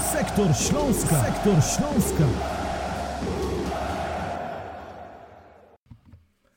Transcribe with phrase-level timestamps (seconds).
[0.00, 1.24] Sektor Śląska.
[1.24, 2.24] Sektor Śląska.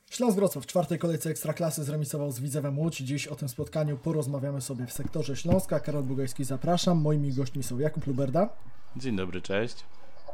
[0.10, 2.98] Śląsk Wrocław w czwartej kolejce Ekstraklasy zremisował z Widzewem Łódź.
[2.98, 5.80] Dziś o tym spotkaniu porozmawiamy sobie w sektorze Śląska.
[5.80, 6.98] Karol Bugajski zapraszam.
[6.98, 8.50] Moimi gośćmi są Jakub Luberda
[8.96, 9.76] Dzień dobry, cześć.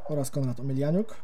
[0.09, 1.15] oraz Konrad Omelianiuk.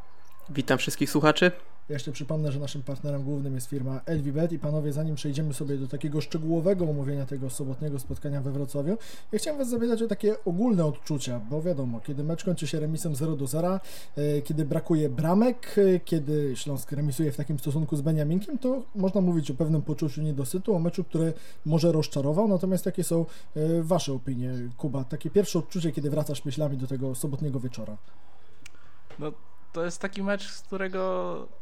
[0.49, 1.51] Witam wszystkich słuchaczy.
[1.89, 5.77] Ja jeszcze przypomnę, że naszym partnerem głównym jest firma LVBet i panowie, zanim przejdziemy sobie
[5.77, 8.97] do takiego szczegółowego omówienia tego sobotniego spotkania we Wrocławiu,
[9.31, 13.15] ja chciałem was zapytać o takie ogólne odczucia, bo wiadomo, kiedy mecz kończy się remisem
[13.15, 13.79] 0 do 0,
[14.15, 19.21] e, kiedy brakuje bramek, e, kiedy Śląsk remisuje w takim stosunku z Beniaminkiem, to można
[19.21, 21.33] mówić o pewnym poczuciu niedosytu, o meczu, który
[21.65, 23.25] może rozczarował, natomiast jakie są
[23.55, 25.03] e, wasze opinie, Kuba?
[25.03, 27.97] Takie pierwsze odczucie, kiedy wracasz myślami do tego sobotniego wieczora.
[29.19, 29.31] No,
[29.73, 31.60] to jest taki mecz, z którego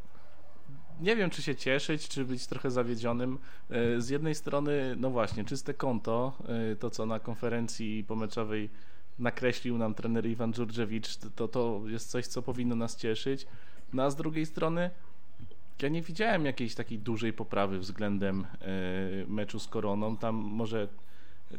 [1.00, 3.38] nie wiem, czy się cieszyć, czy być trochę zawiedzionym.
[3.70, 6.34] E, z jednej strony, no właśnie, czyste konto,
[6.72, 8.70] e, to co na konferencji pomeczowej
[9.20, 13.48] nakreślił nam trener Iwan Dżurdziewicz, to, to jest coś, co powinno nas cieszyć.
[13.94, 14.90] No a z drugiej strony,
[15.82, 18.68] ja nie widziałem jakiejś takiej dużej poprawy względem e,
[19.28, 20.18] meczu z Koroną.
[20.18, 20.88] Tam może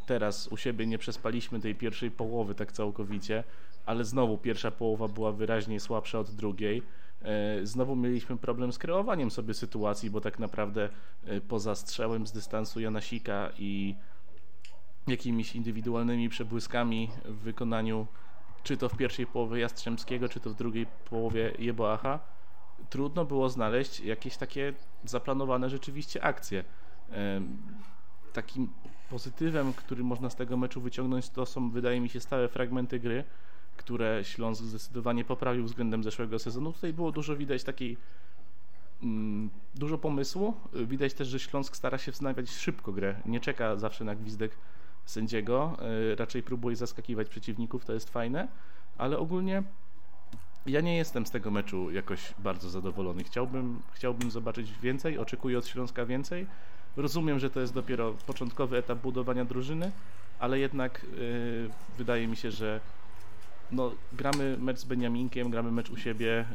[0.05, 3.43] teraz u siebie nie przespaliśmy tej pierwszej połowy tak całkowicie,
[3.85, 6.83] ale znowu pierwsza połowa była wyraźnie słabsza od drugiej.
[7.23, 10.89] E, znowu mieliśmy problem z kreowaniem sobie sytuacji, bo tak naprawdę
[11.25, 13.95] e, poza strzałem z dystansu Janasika i
[15.07, 18.07] jakimiś indywidualnymi przebłyskami w wykonaniu
[18.63, 22.19] czy to w pierwszej połowie Jastrzębskiego, czy to w drugiej połowie Jeboacha,
[22.89, 24.73] trudno było znaleźć jakieś takie
[25.05, 26.63] zaplanowane rzeczywiście akcje.
[27.11, 27.41] E,
[28.33, 28.69] takim
[29.09, 33.23] pozytywem, który można z tego meczu wyciągnąć, to są, wydaje mi się, stałe fragmenty gry,
[33.81, 36.73] które Śląsk zdecydowanie poprawił względem zeszłego sezonu.
[36.73, 37.97] Tutaj było dużo widać takiej
[39.03, 40.53] mm, dużo pomysłu.
[40.73, 43.15] Widać też, że Śląsk stara się wznawiać szybko grę.
[43.25, 44.51] Nie czeka zawsze na gwizdek
[45.05, 45.77] sędziego.
[46.11, 48.47] E, raczej próbuje zaskakiwać przeciwników, to jest fajne,
[48.97, 49.63] ale ogólnie
[50.65, 53.23] ja nie jestem z tego meczu jakoś bardzo zadowolony.
[53.23, 56.47] Chciałbym, chciałbym zobaczyć więcej, oczekuję od Śląska więcej.
[56.97, 59.91] Rozumiem, że to jest dopiero początkowy etap budowania drużyny,
[60.39, 62.79] ale jednak yy, wydaje mi się, że
[63.71, 66.45] no, gramy mecz z Beniaminkiem, gramy mecz u siebie,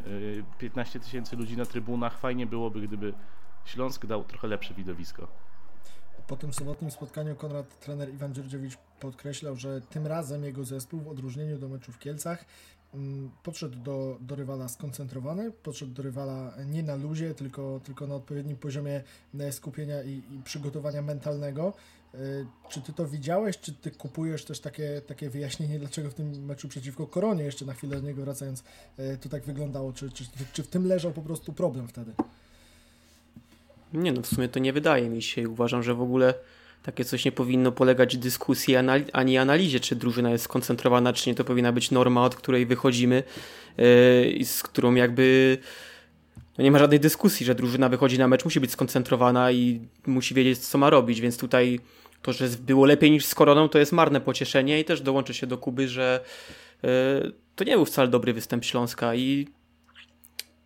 [0.58, 2.18] 15 tysięcy ludzi na trybunach.
[2.18, 3.12] Fajnie byłoby, gdyby
[3.64, 5.28] Śląsk dał trochę lepsze widowisko.
[6.26, 11.08] Po tym sobotnim spotkaniu Konrad, trener Iwan Dziurdziewicz podkreślał, że tym razem jego zespół w
[11.08, 12.44] odróżnieniu do meczu w Kielcach
[13.42, 18.56] podszedł do, do rywala skoncentrowany, podszedł do rywala nie na luzie, tylko, tylko na odpowiednim
[18.56, 19.02] poziomie
[19.40, 21.72] e, skupienia i, i przygotowania mentalnego.
[22.14, 22.18] E,
[22.68, 26.68] czy ty to widziałeś, czy ty kupujesz też takie, takie wyjaśnienie, dlaczego w tym meczu
[26.68, 28.64] przeciwko Koronie, jeszcze na chwilę do niego wracając,
[28.96, 29.92] e, to tak wyglądało?
[29.92, 32.12] Czy, czy, czy w tym leżał po prostu problem wtedy?
[33.92, 35.48] Nie no, w sumie to nie wydaje mi się.
[35.48, 36.34] Uważam, że w ogóle
[36.86, 38.76] takie coś nie powinno polegać dyskusji
[39.12, 41.34] ani analizie, czy drużyna jest skoncentrowana, czy nie.
[41.34, 43.22] To powinna być norma, od której wychodzimy
[43.78, 45.58] yy, i z którą jakby
[46.58, 50.34] no nie ma żadnej dyskusji, że drużyna wychodzi na mecz, musi być skoncentrowana i musi
[50.34, 51.80] wiedzieć, co ma robić, więc tutaj
[52.22, 55.46] to, że było lepiej niż z Koroną, to jest marne pocieszenie i też dołączę się
[55.46, 56.20] do Kuby, że
[56.82, 56.88] yy,
[57.56, 59.48] to nie był wcale dobry występ Śląska i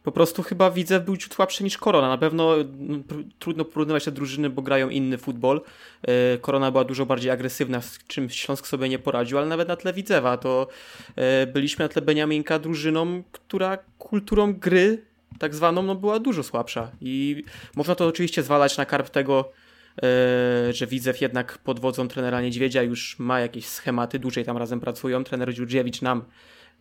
[0.02, 2.08] po prostu chyba widzę był ciut słabszy niż Korona.
[2.08, 2.98] Na pewno no,
[3.38, 5.60] trudno porównywać te drużyny, bo grają inny futbol.
[6.06, 9.76] Yy, Korona była dużo bardziej agresywna, z czym Śląsk sobie nie poradził, ale nawet na
[9.76, 10.68] tle Widzewa to
[11.16, 15.02] yy, byliśmy na tle Beniaminka drużyną, która kulturą gry
[15.38, 17.44] tak zwaną no, była dużo słabsza i
[17.76, 19.52] można to oczywiście zwalać na karp tego,
[20.02, 24.80] yy, że Widzew jednak pod wodzą trenera Niedźwiedzia już ma jakieś schematy, dłużej tam razem
[24.80, 25.24] pracują.
[25.24, 26.24] Trener Dziurdziewicz nam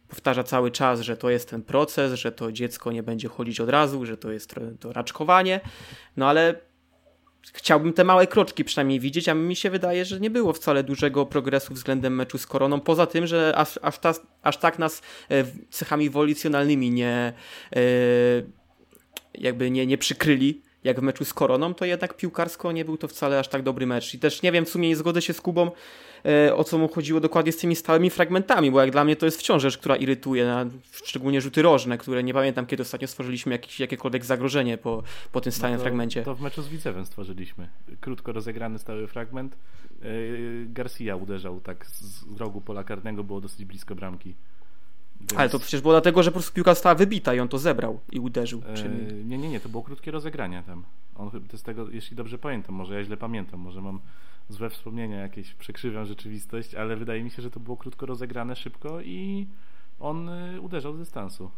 [0.09, 3.69] powtarza cały czas, że to jest ten proces, że to dziecko nie będzie chodzić od
[3.69, 5.59] razu, że to jest to raczkowanie,
[6.17, 6.55] no ale
[7.53, 11.25] chciałbym te małe kroczki przynajmniej widzieć, a mi się wydaje, że nie było wcale dużego
[11.25, 15.45] progresu względem meczu z Koroną, poza tym, że aż, aż, ta, aż tak nas e,
[15.69, 17.33] cechami wolicjonalnymi nie
[17.75, 17.79] e,
[19.33, 23.07] jakby nie, nie przykryli, jak w meczu z Koroną, to jednak piłkarsko nie był to
[23.07, 24.13] wcale aż tak dobry mecz.
[24.13, 25.71] I też nie wiem, w sumie nie zgodzę się z Kubą,
[26.25, 29.25] e, o co mu chodziło dokładnie z tymi stałymi fragmentami, bo jak dla mnie to
[29.25, 30.65] jest wciąż rzecz, która irytuje, na,
[31.03, 35.51] szczególnie rzuty rożne, które nie pamiętam, kiedy ostatnio stworzyliśmy jakieś, jakiekolwiek zagrożenie po, po tym
[35.51, 36.23] stałym no to, fragmencie.
[36.23, 37.69] To w meczu z Widzewem stworzyliśmy.
[37.99, 39.57] Krótko rozegrany stały fragment.
[40.01, 44.35] Yy, Garcia uderzał tak z rogu pola karnego, było dosyć blisko bramki.
[45.19, 45.33] Więc...
[45.37, 47.99] Ale to przecież było dlatego, że po prostu piłka została wybita i on to zebrał
[48.11, 48.61] i uderzył.
[48.61, 50.83] Yy, nie, nie, nie, to było krótkie rozegranie tam.
[51.15, 53.99] On to z tego, jeśli dobrze pamiętam, może ja źle pamiętam, może mam
[54.49, 59.01] złe wspomnienia jakieś, przekrzywiam rzeczywistość, ale wydaje mi się, że to było krótko rozegrane, szybko
[59.01, 59.47] i
[59.99, 61.51] on yy, uderzał z dystansu.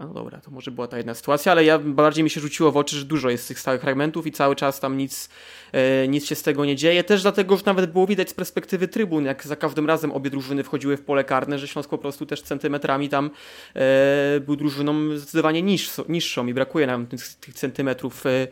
[0.00, 2.76] No dobra, to może była ta jedna sytuacja, ale ja bardziej mi się rzuciło w
[2.76, 5.28] oczy, że dużo jest tych stałych fragmentów i cały czas tam nic,
[5.72, 7.04] e, nic się z tego nie dzieje.
[7.04, 10.64] Też dlatego, że nawet było widać z perspektywy trybun, jak za każdym razem obie drużyny
[10.64, 13.30] wchodziły w pole karne, że Śląsk po prostu też centymetrami tam
[13.74, 18.46] e, był drużyną zdecydowanie niższą, niższą i brakuje nam tych, tych centymetrów e, e,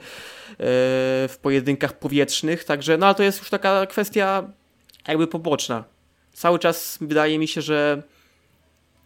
[1.29, 2.65] w pojedynkach powietrznych.
[2.65, 4.45] Także, no ale to jest już taka kwestia
[5.09, 5.85] jakby poboczna.
[6.33, 8.03] Cały czas wydaje mi się, że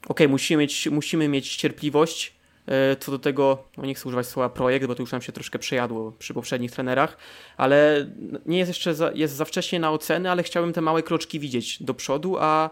[0.08, 2.32] ok, musimy mieć, musimy mieć cierpliwość
[2.66, 5.32] e, co do tego, no nie chcę używać słowa projekt, bo to już nam się
[5.32, 7.16] troszkę przejadło przy poprzednich trenerach,
[7.56, 8.06] ale
[8.46, 11.82] nie jest jeszcze za, jest za wcześnie na oceny, ale chciałbym te małe kroczki widzieć
[11.82, 12.70] do przodu, a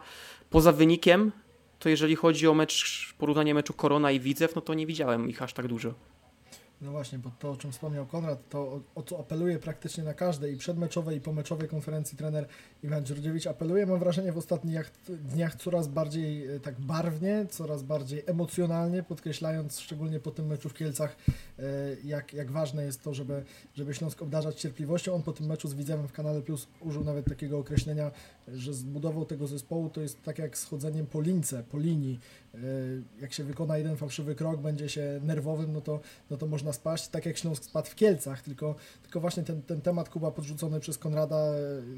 [0.50, 1.32] poza wynikiem,
[1.78, 5.42] to jeżeli chodzi o mecz, porównanie meczu Korona i Widzew, no to nie widziałem ich
[5.42, 5.94] aż tak dużo.
[6.80, 10.14] No właśnie, bo to o czym wspomniał Konrad, to o, o co apeluje praktycznie na
[10.14, 12.46] każdej i przedmeczowej i pomeczowej konferencji trener
[12.82, 18.22] Iwan Dziurdziewicz apeluje, mam wrażenie, w ostatnich dniach coraz bardziej e, tak barwnie, coraz bardziej
[18.26, 21.16] emocjonalnie, podkreślając szczególnie po tym meczu w Kielcach,
[21.58, 21.62] e,
[22.04, 23.44] jak, jak ważne jest to, żeby,
[23.74, 25.14] żeby Śląsk obdarzać cierpliwością.
[25.14, 28.10] On po tym meczu z Widzewem w Kanale Plus użył nawet takiego określenia,
[28.48, 32.20] że zbudował tego zespołu to jest tak jak schodzeniem po lince, po linii.
[32.54, 32.58] E,
[33.20, 36.00] jak się wykona jeden fałszywy krok, będzie się nerwowym, no to,
[36.30, 39.80] no to można spaść, tak jak Śląsk spadł w Kielcach, tylko, tylko właśnie ten, ten
[39.80, 41.52] temat Kuba podrzucony przez Konrada,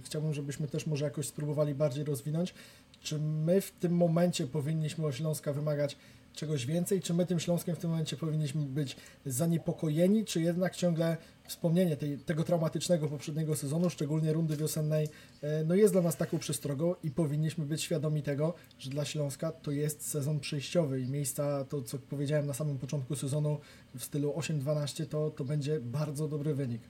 [0.05, 2.55] chciałbym, żebyśmy też może jakoś spróbowali bardziej rozwinąć.
[3.01, 5.97] Czy my w tym momencie powinniśmy o Śląska wymagać
[6.37, 7.01] czegoś więcej?
[7.01, 8.97] Czy my tym Śląskiem w tym momencie powinniśmy być
[9.27, 15.09] zaniepokojeni, czy jednak ciągle wspomnienie tej, tego traumatycznego poprzedniego sezonu, szczególnie rundy wiosennej,
[15.43, 19.53] e, no jest dla nas taką przestrogą i powinniśmy być świadomi tego, że dla Śląska
[19.53, 23.59] to jest sezon przejściowy i miejsca, to co powiedziałem na samym początku sezonu
[23.95, 26.83] w stylu 8-12, to, to będzie bardzo dobry wynik.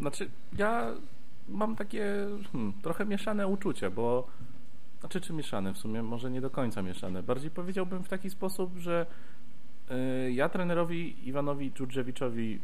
[0.00, 0.94] Znaczy, ja
[1.48, 4.26] mam takie hmm, trochę mieszane uczucia, bo
[5.06, 7.22] znaczy czy mieszane w sumie, może nie do końca mieszane.
[7.22, 9.06] Bardziej powiedziałbym w taki sposób, że
[9.90, 12.60] yy, ja trenerowi Iwanowi Dżurdżewiczowi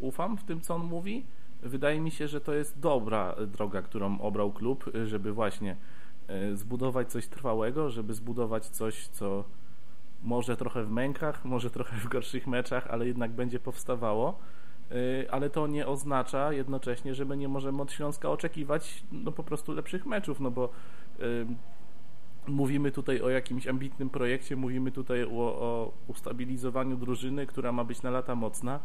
[0.00, 1.24] ufam w tym, co on mówi.
[1.62, 5.76] Wydaje mi się, że to jest dobra droga, którą obrał klub, żeby właśnie
[6.28, 9.44] yy, zbudować coś trwałego, żeby zbudować coś, co
[10.22, 14.38] może trochę w mękach, może trochę w gorszych meczach, ale jednak będzie powstawało
[14.92, 19.42] Y, ale to nie oznacza jednocześnie, że my nie możemy od Śląska oczekiwać no po
[19.42, 20.68] prostu lepszych meczów, no bo
[21.20, 21.46] y,
[22.48, 28.02] mówimy tutaj o jakimś ambitnym projekcie, mówimy tutaj o, o ustabilizowaniu drużyny, która ma być
[28.02, 28.80] na lata mocna,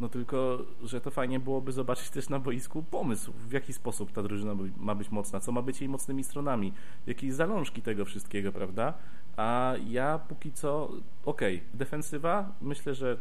[0.00, 4.22] no tylko, że to fajnie byłoby zobaczyć też na boisku pomysł, w jaki sposób ta
[4.22, 6.72] drużyna ma być mocna, co ma być jej mocnymi stronami,
[7.06, 8.94] jakieś zalążki tego wszystkiego, prawda?
[9.36, 10.84] A ja póki co,
[11.24, 13.18] okej, okay, defensywa, myślę, że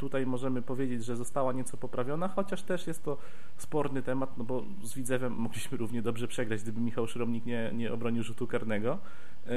[0.00, 3.16] tutaj możemy powiedzieć, że została nieco poprawiona, chociaż też jest to
[3.56, 7.92] sporny temat, no bo z Widzewem mogliśmy równie dobrze przegrać, gdyby Michał Szromnik nie, nie
[7.92, 8.98] obronił rzutu karnego.
[9.46, 9.52] Yy,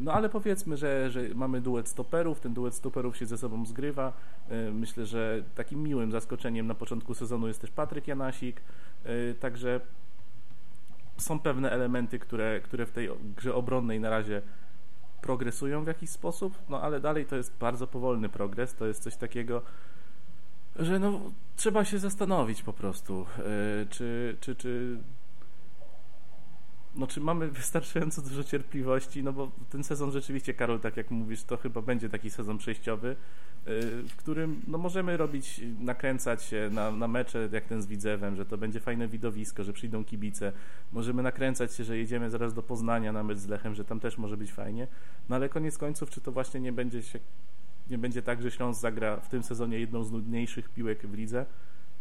[0.00, 4.12] no ale powiedzmy, że, że mamy duet stoperów, ten duet stoperów się ze sobą zgrywa.
[4.50, 8.60] Yy, myślę, że takim miłym zaskoczeniem na początku sezonu jest też Patryk Janasik,
[9.04, 9.80] yy, także
[11.16, 14.42] są pewne elementy, które, które w tej grze obronnej na razie
[15.22, 19.16] progresują w jakiś sposób, no ale dalej to jest bardzo powolny progres, to jest coś
[19.16, 19.62] takiego,
[20.76, 21.20] że no,
[21.56, 24.98] trzeba się zastanowić po prostu, yy, czy, czy, czy
[26.94, 31.42] no, czy mamy wystarczająco dużo cierpliwości, no bo ten sezon rzeczywiście, Karol, tak jak mówisz,
[31.42, 33.16] to chyba będzie taki sezon przejściowy, y,
[34.08, 38.46] w którym no, możemy robić, nakręcać się na, na mecze jak ten z Widzewem, że
[38.46, 40.52] to będzie fajne widowisko, że przyjdą kibice,
[40.92, 44.18] możemy nakręcać się, że jedziemy zaraz do Poznania na mecz z Lechem, że tam też
[44.18, 44.86] może być fajnie,
[45.28, 47.18] no ale koniec końców, czy to właśnie nie będzie się,
[47.90, 51.46] nie będzie tak, że Śląsk zagra w tym sezonie jedną z nudniejszych piłek w lidze,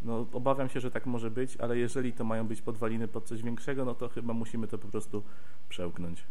[0.01, 3.43] no, obawiam się, że tak może być, ale jeżeli to mają być podwaliny pod coś
[3.43, 5.24] większego, no to chyba musimy to po prostu
[5.70, 6.24] przełknąć.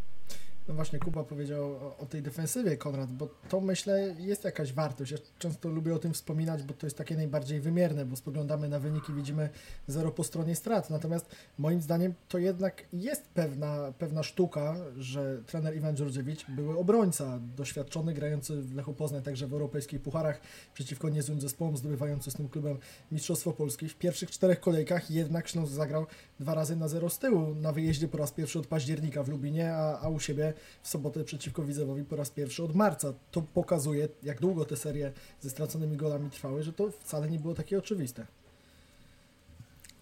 [0.71, 5.13] No właśnie Kuba powiedział o, o, tej defensywie, Konrad, bo to myślę jest jakaś wartość.
[5.13, 8.79] Ja często lubię o tym wspominać, bo to jest takie najbardziej wymierne, bo spoglądamy na
[8.79, 9.49] wyniki, widzimy
[9.87, 10.91] zero po stronie strat.
[10.91, 11.27] Natomiast
[11.59, 18.15] moim zdaniem to jednak jest pewna, pewna sztuka, że trener Iwan Dżurdziewicz były obrońca, doświadczony,
[18.15, 20.41] grający w Lechu Poznań także w europejskich pucharach
[20.75, 22.79] przeciwko niezłym zespołom, zdobywający z tym klubem
[23.13, 23.89] Mistrzostwo Polskie.
[23.89, 26.07] W pierwszych czterech kolejkach jednak Śląsk zagrał
[26.41, 27.55] dwa razy na zero z tyłu.
[27.55, 31.25] Na wyjeździe po raz pierwszy od października w Lubinie, a, a u siebie w sobotę
[31.25, 33.13] przeciwko Widzewowi po raz pierwszy od marca.
[33.31, 37.55] To pokazuje, jak długo te serie ze straconymi golami trwały, że to wcale nie było
[37.55, 38.27] takie oczywiste.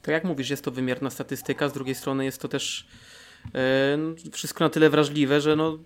[0.03, 2.87] To jak mówisz, jest to wymierna statystyka, z drugiej strony jest to też
[3.55, 3.99] e,
[4.33, 5.79] wszystko na tyle wrażliwe, że no,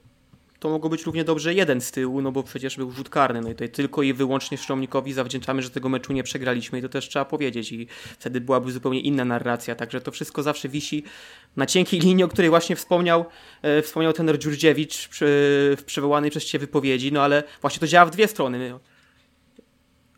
[0.62, 3.40] to mogło być równie dobrze jeden z tyłu, no bo przecież był rzut karny.
[3.40, 6.88] No i tutaj tylko i wyłącznie Szromnikowi zawdzięczamy, że tego meczu nie przegraliśmy i to
[6.88, 7.87] też trzeba powiedzieć i
[8.19, 11.04] wtedy byłaby zupełnie inna narracja, także to wszystko zawsze wisi
[11.57, 13.25] na cienkiej linii, o której właśnie wspomniał,
[13.62, 15.26] e, wspomniał tener Dziurdziewicz przy,
[15.78, 18.78] w przywołanej przez Ciebie wypowiedzi, no ale właśnie to działa w dwie strony.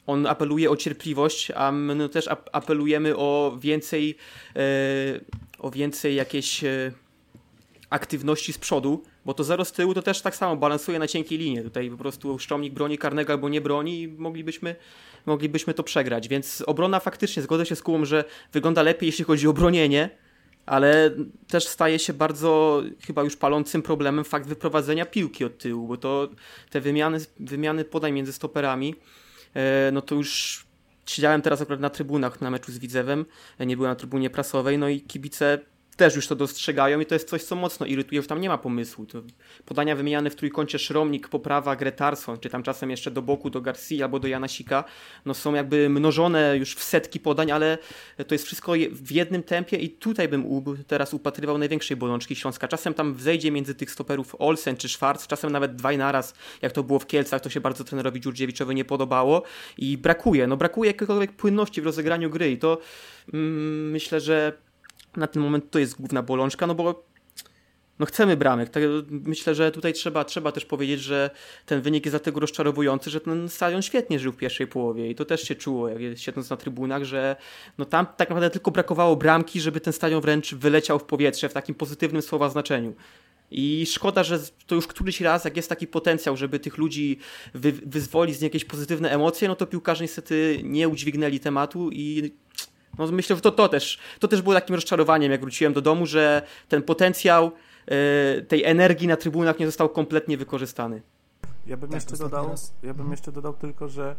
[0.06, 4.16] On apeluje o cierpliwość, a my no też apelujemy o więcej,
[4.56, 4.60] e,
[5.58, 6.92] o więcej jakieś e,
[7.90, 11.38] aktywności z przodu, bo to zero z tyłu to też tak samo balansuje na cienkiej
[11.38, 11.62] linie.
[11.62, 14.76] Tutaj po prostu Szczomnik broni karnego albo nie broni i moglibyśmy,
[15.26, 16.28] moglibyśmy to przegrać.
[16.28, 20.10] Więc obrona faktycznie, zgodzę się z Kubą, że wygląda lepiej, jeśli chodzi o bronienie,
[20.66, 21.10] ale
[21.48, 26.28] też staje się bardzo chyba już palącym problemem fakt wyprowadzenia piłki od tyłu, bo to
[26.70, 28.94] te wymiany, wymiany podań między stoperami,
[29.54, 30.64] e, no to już
[31.06, 33.24] siedziałem teraz akurat na trybunach na meczu z Widzewem,
[33.58, 35.58] e, nie byłem na trybunie prasowej, no i kibice
[35.96, 38.58] też już to dostrzegają i to jest coś, co mocno irytuje, że tam nie ma
[38.58, 39.06] pomysłu.
[39.06, 39.22] To
[39.64, 44.04] podania wymieniane w trójkącie Szromnik, poprawa Gretarson, czy tam czasem jeszcze do boku, do Garcia
[44.04, 44.84] albo do Janasika,
[45.26, 47.78] no są jakby mnożone już w setki podań, ale
[48.26, 50.44] to jest wszystko w jednym tempie i tutaj bym
[50.86, 52.68] teraz upatrywał największej bolączki Śląska.
[52.68, 56.82] Czasem tam wzejdzie między tych stoperów Olsen czy Schwarz, czasem nawet dwaj naraz, jak to
[56.82, 59.42] było w Kielcach, to się bardzo trenerowi Dziurdziewiczowi nie podobało
[59.78, 62.78] i brakuje, no brakuje jakiejkolwiek płynności w rozegraniu gry i to
[63.32, 64.63] mm, myślę, że
[65.16, 67.04] na ten moment to jest główna bolączka, no bo
[67.98, 68.68] no chcemy bramek.
[68.68, 71.30] Tak, myślę, że tutaj trzeba, trzeba też powiedzieć, że
[71.66, 75.24] ten wynik jest dlatego rozczarowujący, że ten stadion świetnie żył w pierwszej połowie i to
[75.24, 77.36] też się czuło, jak siedząc na trybunach, że
[77.78, 81.52] no tam tak naprawdę tylko brakowało bramki, żeby ten stadion wręcz wyleciał w powietrze w
[81.52, 82.94] takim pozytywnym słowa znaczeniu.
[83.50, 87.18] I szkoda, że to już któryś raz, jak jest taki potencjał, żeby tych ludzi
[87.54, 92.32] wy, wyzwolić z jakieś pozytywne emocje, no to piłkarze niestety nie udźwignęli tematu i
[92.98, 96.06] no myślę, że to, to, też, to też było takim rozczarowaniem, jak wróciłem do domu,
[96.06, 97.46] że ten potencjał
[97.86, 101.02] e, tej energii na trybunach nie został kompletnie wykorzystany.
[101.66, 102.44] Ja bym, tak, jeszcze, dodał,
[102.82, 103.10] ja bym mhm.
[103.10, 104.16] jeszcze dodał tylko, że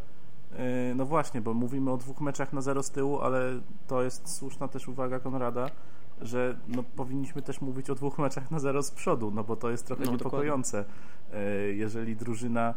[0.52, 4.36] e, no właśnie, bo mówimy o dwóch meczach na zero z tyłu, ale to jest
[4.36, 5.70] słuszna też uwaga Konrada,
[6.22, 9.70] że no, powinniśmy też mówić o dwóch meczach na zero z przodu, no bo to
[9.70, 10.78] jest trochę no, niepokojące.
[10.78, 11.46] Dokładnie.
[11.76, 12.74] Jeżeli drużyna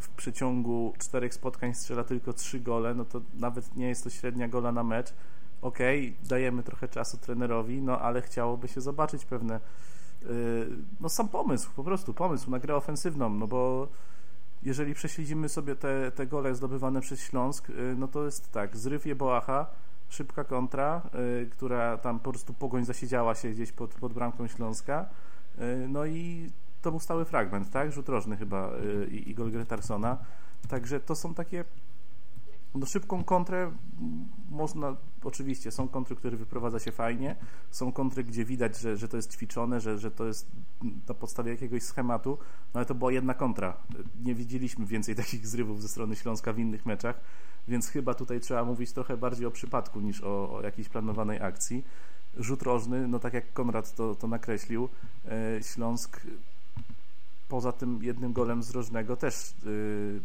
[0.00, 4.48] w przeciągu czterech spotkań strzela tylko trzy gole, no to nawet nie jest to średnia
[4.48, 5.14] gola na mecz.
[5.62, 9.60] Okej, okay, dajemy trochę czasu trenerowi, no ale chciałoby się zobaczyć pewne
[10.22, 10.28] yy,
[11.00, 13.88] no sam pomysł, po prostu pomysł na grę ofensywną, no bo
[14.62, 19.06] jeżeli prześledzimy sobie te, te gole zdobywane przez Śląsk, yy, no to jest tak, zryw
[19.06, 19.66] Jeboacha,
[20.08, 25.06] szybka kontra, yy, która tam po prostu pogoń zasiedziała się gdzieś pod, pod bramką Śląska,
[25.58, 26.50] y, no i
[26.82, 27.92] to był stały fragment, tak?
[27.92, 30.18] Rzut rożny chyba y, i, i gol Gretarsona.
[30.68, 31.64] Także to są takie
[32.74, 33.72] no szybką kontrę
[34.50, 37.36] można, oczywiście są kontry, które wyprowadza się fajnie,
[37.70, 40.50] są kontry, gdzie widać, że, że to jest ćwiczone, że, że to jest
[41.08, 42.38] na podstawie jakiegoś schematu,
[42.74, 43.76] no ale to była jedna kontra.
[44.24, 47.20] Nie widzieliśmy więcej takich zrywów ze strony Śląska w innych meczach,
[47.68, 51.84] więc chyba tutaj trzeba mówić trochę bardziej o przypadku niż o, o jakiejś planowanej akcji.
[52.36, 54.88] Rzut rożny, no tak jak Konrad to, to nakreślił,
[55.24, 56.20] e, Śląsk
[57.50, 60.20] poza tym jednym golem z rożnego też yy,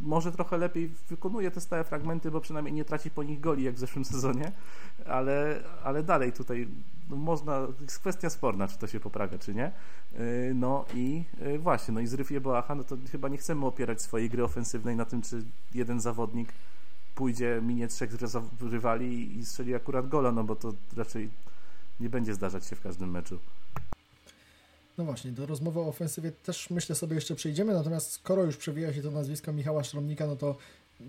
[0.00, 3.74] może trochę lepiej wykonuje te stałe fragmenty, bo przynajmniej nie traci po nich goli jak
[3.74, 4.52] w zeszłym sezonie,
[5.06, 6.68] ale, ale dalej tutaj
[7.10, 9.72] no można, jest kwestia sporna, czy to się poprawia, czy nie.
[10.12, 13.66] Yy, no i yy, właśnie, no i z Ryfie Boacha, no to chyba nie chcemy
[13.66, 15.44] opierać swojej gry ofensywnej na tym, czy
[15.74, 16.48] jeden zawodnik
[17.14, 18.10] pójdzie, minie trzech
[18.60, 21.30] rywali i strzeli akurat gola, no bo to raczej
[22.00, 23.38] nie będzie zdarzać się w każdym meczu.
[24.98, 28.94] No właśnie, do rozmowy o ofensywie też myślę sobie jeszcze przejdziemy, natomiast skoro już przewija
[28.94, 30.56] się to nazwisko Michała Szromnika, no to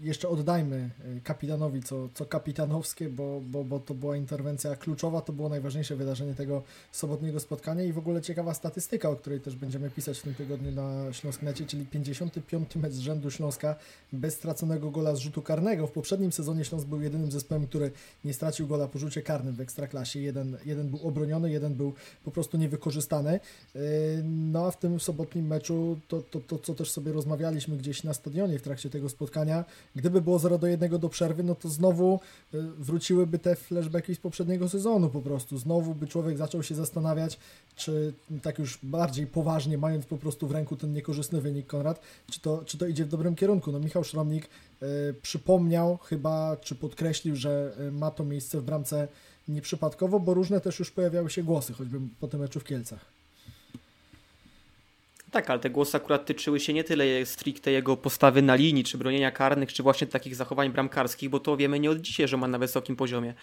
[0.02, 5.34] jeszcze oddajmy y, kapitanowi co, co kapitanowskie, bo, bo, bo to była interwencja kluczowa, to
[5.34, 9.90] było najważniejsze wydarzenie tego sobotniego spotkania i w ogóle ciekawa statystyka, o której też będziemy
[9.90, 13.76] pisać w tym tygodniu na Śląsknecie, czyli 55 mecz z rzędu Śląska
[14.14, 15.88] bez straconego gola z rzutu karnego.
[15.88, 17.92] W poprzednim sezonie Śląsk był jedynym zespołem, który
[18.26, 20.20] nie stracił gola po rzucie karnym w Ekstraklasie.
[20.20, 23.40] Jeden, jeden był obroniony, jeden był po prostu niewykorzystany.
[23.76, 23.80] Y,
[24.24, 28.14] no a w tym sobotnim meczu to, to, to co też sobie rozmawialiśmy gdzieś na
[28.14, 32.20] stadionie w trakcie tego spotkania, Gdyby było 0 do 1 do przerwy, no to znowu
[32.54, 35.58] y, wróciłyby te flashbacki z poprzedniego sezonu po prostu.
[35.58, 37.40] Znowu by człowiek zaczął się zastanawiać,
[37.76, 42.00] czy tak już bardziej poważnie, mając po prostu w ręku ten niekorzystny wynik, Konrad,
[42.32, 43.72] czy to, czy to idzie w dobrym kierunku.
[43.72, 49.08] No Michał Szromnik y, przypomniał chyba, czy podkreślił, że y, ma to miejsce w bramce
[49.48, 53.13] nieprzypadkowo, bo różne też już pojawiały się głosy, choćby po tym meczu w Kielcach.
[55.34, 58.98] Tak, ale te głosy akurat tyczyły się nie tyle stricte jego postawy na linii, czy
[58.98, 62.48] bronienia karnych, czy właśnie takich zachowań bramkarskich, bo to wiemy nie od dzisiaj, że ma
[62.48, 63.34] na wysokim poziomie.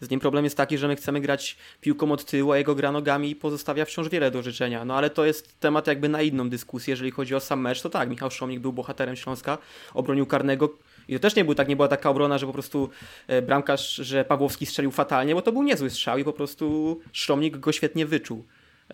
[0.00, 2.92] Z nim problem jest taki, że my chcemy grać piłką od tyłu, a jego gra
[2.92, 4.84] nogami pozostawia wciąż wiele do życzenia.
[4.84, 6.92] No ale to jest temat jakby na inną dyskusję.
[6.92, 9.58] Jeżeli chodzi o sam mecz, to tak, Michał Szomnik był bohaterem Śląska,
[9.94, 10.74] obronił karnego.
[11.08, 12.90] I to też nie, był tak, nie była taka obrona, że po prostu
[13.26, 17.56] e, bramkarz, że Pawłowski strzelił fatalnie, bo to był niezły strzał i po prostu Szomnik
[17.56, 18.44] go świetnie wyczuł.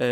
[0.00, 0.06] E,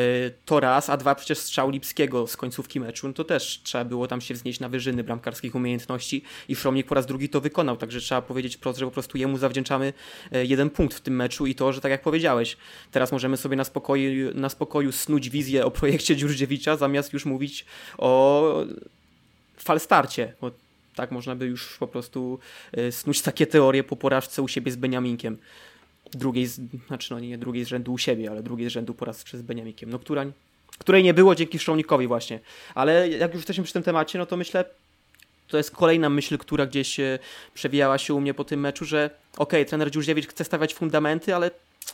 [0.45, 4.07] to raz, a dwa przecież strzał Lipskiego z końcówki meczu, no to też trzeba było
[4.07, 8.01] tam się wznieść na wyżyny bramkarskich umiejętności i Szromnik po raz drugi to wykonał, także
[8.01, 9.93] trzeba powiedzieć wprost, że po prostu jemu zawdzięczamy
[10.33, 12.57] e, jeden punkt w tym meczu i to, że tak jak powiedziałeś,
[12.91, 17.65] teraz możemy sobie na spokoju, na spokoju snuć wizję o projekcie Dziurdziewicza, zamiast już mówić
[17.99, 18.65] o
[19.57, 20.51] falstarcie, bo
[20.95, 22.39] tak można by już po prostu
[22.73, 25.39] e, snuć takie teorie po porażce u siebie z Beniaminkiem
[26.15, 26.47] drugiej,
[26.87, 29.91] znaczy no nie drugiej z rzędu u siebie, ale drugiej z rzędu porażki z Beniamikiem,
[29.91, 30.25] no która,
[30.79, 32.41] której nie było dzięki Szczołnikowi właśnie.
[32.75, 34.65] Ale jak już jesteśmy przy tym temacie, no to myślę,
[35.49, 37.01] to jest kolejna myśl, która gdzieś
[37.55, 41.35] przewijała się u mnie po tym meczu, że okej, okay, trener Dziurdziewicz chce stawiać fundamenty,
[41.35, 41.51] ale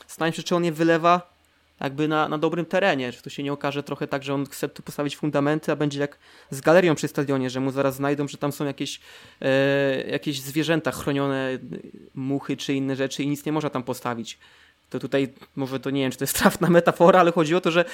[0.07, 1.38] zastanawiam się, czy on je wylewa
[1.81, 4.69] jakby na, na dobrym terenie, czy to się nie okaże trochę tak, że on chce
[4.69, 6.19] tu postawić fundamenty, a będzie jak
[6.51, 8.99] z galerią przy stadionie, że mu zaraz znajdą, że tam są jakieś,
[9.41, 11.59] e, jakieś zwierzęta chronione,
[12.15, 14.39] muchy czy inne rzeczy i nic nie można tam postawić.
[14.89, 17.71] To tutaj, może to nie wiem, czy to jest trafna metafora, ale chodzi o to,
[17.71, 17.85] że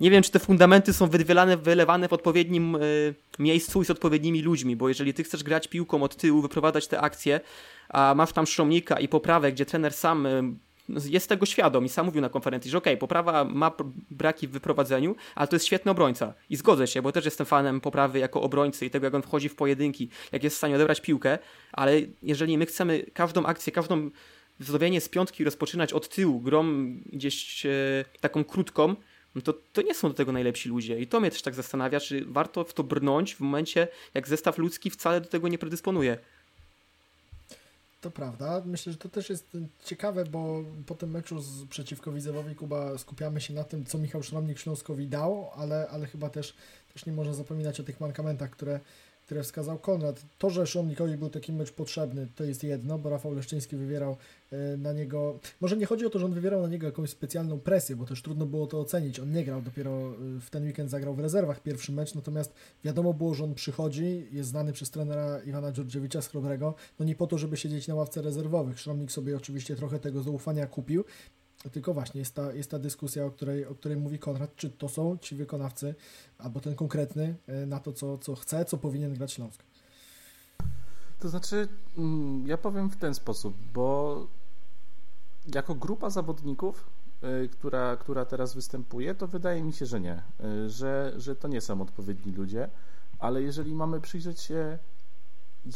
[0.00, 4.42] nie wiem, czy te fundamenty są wywielane, wylewane w odpowiednim y, miejscu i z odpowiednimi
[4.42, 7.40] ludźmi, bo jeżeli ty chcesz grać piłką od tyłu, wyprowadzać te akcje,
[7.88, 10.42] a masz tam szromnika i poprawę, gdzie trener sam y,
[10.88, 13.72] jest tego świadom i sam mówił na konferencji, że okej, okay, poprawa ma
[14.10, 16.34] braki w wyprowadzeniu, ale to jest świetny obrońca.
[16.50, 19.48] I zgodzę się, bo też jestem fanem poprawy jako obrońcy i tego, jak on wchodzi
[19.48, 21.38] w pojedynki, jak jest w stanie odebrać piłkę,
[21.72, 24.10] ale jeżeli my chcemy każdą akcję, każdą
[24.60, 27.70] wznowienie z piątki rozpoczynać od tyłu, grom gdzieś e,
[28.20, 28.96] taką krótką,
[29.34, 31.00] no to, to nie są do tego najlepsi ludzie.
[31.00, 34.58] I to mnie też tak zastanawia, czy warto w to brnąć w momencie, jak zestaw
[34.58, 36.18] ludzki wcale do tego nie predysponuje.
[38.02, 38.62] To prawda.
[38.64, 43.40] Myślę, że to też jest ciekawe, bo po tym meczu z, przeciwko Widzewowi Kuba skupiamy
[43.40, 46.54] się na tym, co Michał Szramnik Śląskowi dał, ale, ale chyba też,
[46.92, 48.80] też nie można zapominać o tych mankamentach, które,
[49.32, 50.22] które wskazał Konrad.
[50.38, 54.16] To, że Szumnikowi był taki mecz potrzebny, to jest jedno, bo Rafał Leszczyński wywierał
[54.50, 57.60] e, na niego, może nie chodzi o to, że on wywierał na niego jakąś specjalną
[57.60, 59.20] presję, bo też trudno było to ocenić.
[59.20, 63.14] On nie grał, dopiero e, w ten weekend zagrał w rezerwach pierwszy mecz, natomiast wiadomo
[63.14, 67.26] było, że on przychodzi, jest znany przez trenera Iwana Dżordziewicza z Chrobrego, no nie po
[67.26, 68.80] to, żeby siedzieć na ławce rezerwowych.
[68.80, 71.04] Szromnik sobie oczywiście trochę tego zaufania kupił,
[71.70, 74.88] tylko właśnie jest ta, jest ta dyskusja, o której, o której mówi Konrad, czy to
[74.88, 75.94] są ci wykonawcy,
[76.38, 79.62] albo ten konkretny e, na to, co, co chce, co powinien grać Śląsk.
[81.18, 84.26] To znaczy, mm, ja powiem w ten sposób, bo
[85.54, 86.90] jako grupa zawodników,
[87.22, 91.48] e, która, która teraz występuje, to wydaje mi się, że nie, e, że, że to
[91.48, 92.68] nie są odpowiedni ludzie,
[93.18, 94.78] ale jeżeli mamy przyjrzeć się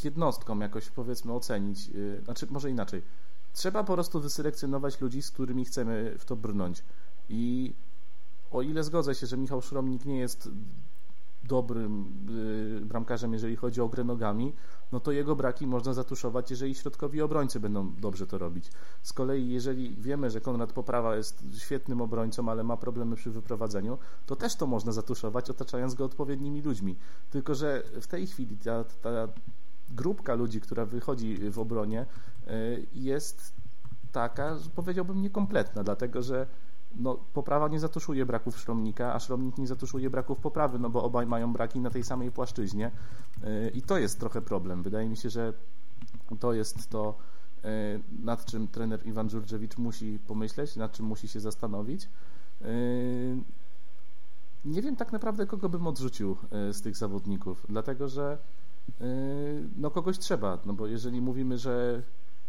[0.05, 1.91] jednostkom, jakoś powiedzmy ocenić,
[2.25, 3.03] znaczy może inaczej,
[3.57, 6.85] Trzeba po prostu wyselekcjonować ludzi, z którymi chcemy w to brnąć.
[7.29, 7.75] I
[8.51, 10.49] o ile zgodzę się, że Michał Szromnik nie jest
[11.45, 12.13] dobrym
[12.81, 14.53] yy, bramkarzem, jeżeli chodzi o grę nogami,
[14.93, 18.71] no to jego braki można zatuszować, jeżeli środkowi obrońcy będą dobrze to robić.
[19.03, 23.99] Z kolei, jeżeli wiemy, że Konrad Poprawa jest świetnym obrońcą, ale ma problemy przy wyprowadzeniu,
[24.27, 26.97] to też to można zatuszować, otaczając go odpowiednimi ludźmi.
[27.31, 29.29] Tylko, że w tej chwili ta, ta
[29.91, 32.07] grupka ludzi, która wychodzi w obronie,
[32.49, 33.53] y, jest
[34.13, 36.47] taka, że powiedziałbym niekompletna, dlatego że
[36.95, 41.27] no, poprawa nie zatuszuje braków Szromnika, a Szromnik nie zatuszuje braków poprawy, no bo obaj
[41.27, 42.91] mają braki na tej samej płaszczyźnie
[43.45, 44.83] y, i to jest trochę problem.
[44.83, 45.53] Wydaje mi się, że
[46.41, 47.19] to jest to,
[47.65, 47.69] y,
[48.23, 52.09] nad czym trener Iwan Dżurdziewicz musi pomyśleć, nad czym musi się zastanowić.
[54.65, 58.39] Nie wiem tak naprawdę, kogo bym odrzucił z tych zawodników, dlatego że
[59.77, 62.03] no kogoś trzeba, no bo jeżeli mówimy, że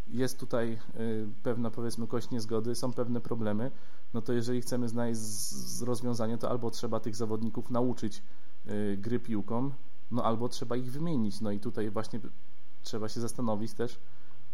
[0.08, 3.72] jest tutaj yy, pewna powiedzmy kość niezgody, są pewne problemy,
[4.14, 5.22] no to jeżeli chcemy znaleźć
[5.82, 8.24] rozwiązanie, to albo trzeba tych zawodników nauczyć
[8.66, 9.72] yy, gry piłką,
[10.12, 12.20] no albo trzeba ich wymienić, no i tutaj właśnie
[12.82, 14.00] trzeba się zastanowić też,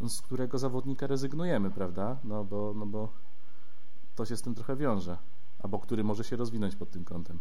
[0.08, 3.10] z którego zawodnika rezygnujemy, prawda, no bo, no bo
[4.15, 5.17] to się z tym trochę wiąże,
[5.60, 7.39] albo który może się rozwinąć pod tym kątem.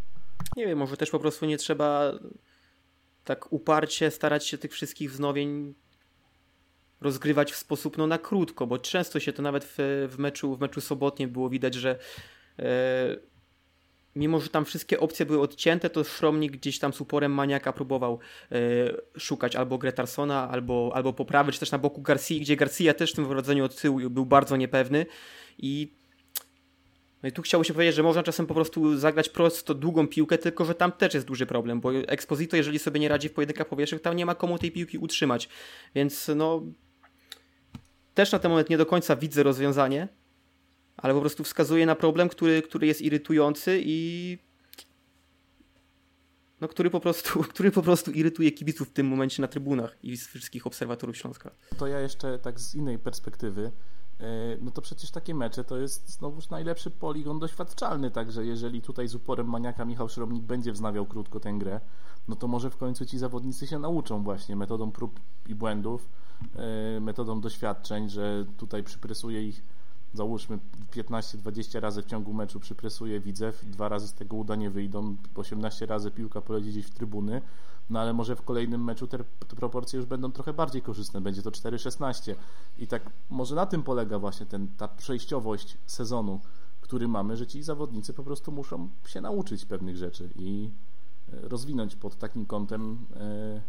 [0.56, 2.12] Nie wiem, może też po prostu nie trzeba
[3.24, 5.74] tak uparcie starać się tych wszystkich wznowień
[7.00, 9.74] rozgrywać w sposób no, na krótko, bo często się to nawet w,
[10.08, 11.98] w meczu, w meczu sobotnim było widać, że
[12.58, 13.16] e,
[14.16, 18.18] mimo, że tam wszystkie opcje były odcięte, to Szromnik gdzieś tam z uporem maniaka próbował
[18.52, 18.58] e,
[19.20, 23.16] szukać albo Gretarsona, albo, albo poprawy, czy też na boku Garcia, gdzie Garcia też w
[23.16, 25.06] tym wrodzeniu od tyłu był bardzo niepewny
[25.58, 26.01] i
[27.22, 30.38] no i tu chciało się powiedzieć, że można czasem po prostu zagrać prosto długą piłkę,
[30.38, 33.68] tylko że tam też jest duży problem, bo Exposito, jeżeli sobie nie radzi w pojedynkach
[33.68, 35.48] powierzchnych, tam nie ma komu tej piłki utrzymać.
[35.94, 36.62] Więc no
[38.14, 40.08] też na ten moment nie do końca widzę rozwiązanie,
[40.96, 44.38] ale po prostu wskazuje na problem, który, który jest irytujący i
[46.60, 50.16] no, który, po prostu, który po prostu irytuje kibiców w tym momencie na trybunach i
[50.16, 51.50] wszystkich obserwatorów Śląska.
[51.78, 53.72] To ja jeszcze tak z innej perspektywy,
[54.60, 59.14] no to przecież takie mecze to jest znowuż najlepszy poligon doświadczalny, także jeżeli tutaj z
[59.14, 61.80] uporem maniaka Michał Szrobnik będzie wznawiał krótko tę grę,
[62.28, 66.08] no to może w końcu ci zawodnicy się nauczą właśnie metodą prób i błędów,
[66.56, 69.62] e, metodą doświadczeń, że tutaj przypresuje ich
[70.14, 70.58] załóżmy
[70.94, 76.10] 15-20 razy w ciągu meczu przypresuje widzew, dwa razy z tego udanie wyjdą, 18 razy
[76.10, 77.42] piłka poleci gdzieś w trybuny,
[77.90, 79.18] no ale może w kolejnym meczu te,
[79.56, 82.34] proporcje już będą trochę bardziej korzystne, będzie to 4-16
[82.78, 86.40] i tak może na tym polega właśnie ten, ta przejściowość sezonu,
[86.80, 90.70] który mamy, że ci zawodnicy po prostu muszą się nauczyć pewnych rzeczy i
[91.32, 93.60] e, rozwinąć pod takim kątem e,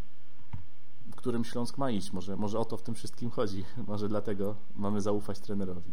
[1.11, 2.13] w którym Śląsk ma iść.
[2.13, 3.65] Może, może o to w tym wszystkim chodzi.
[3.87, 5.91] Może dlatego mamy zaufać trenerowi.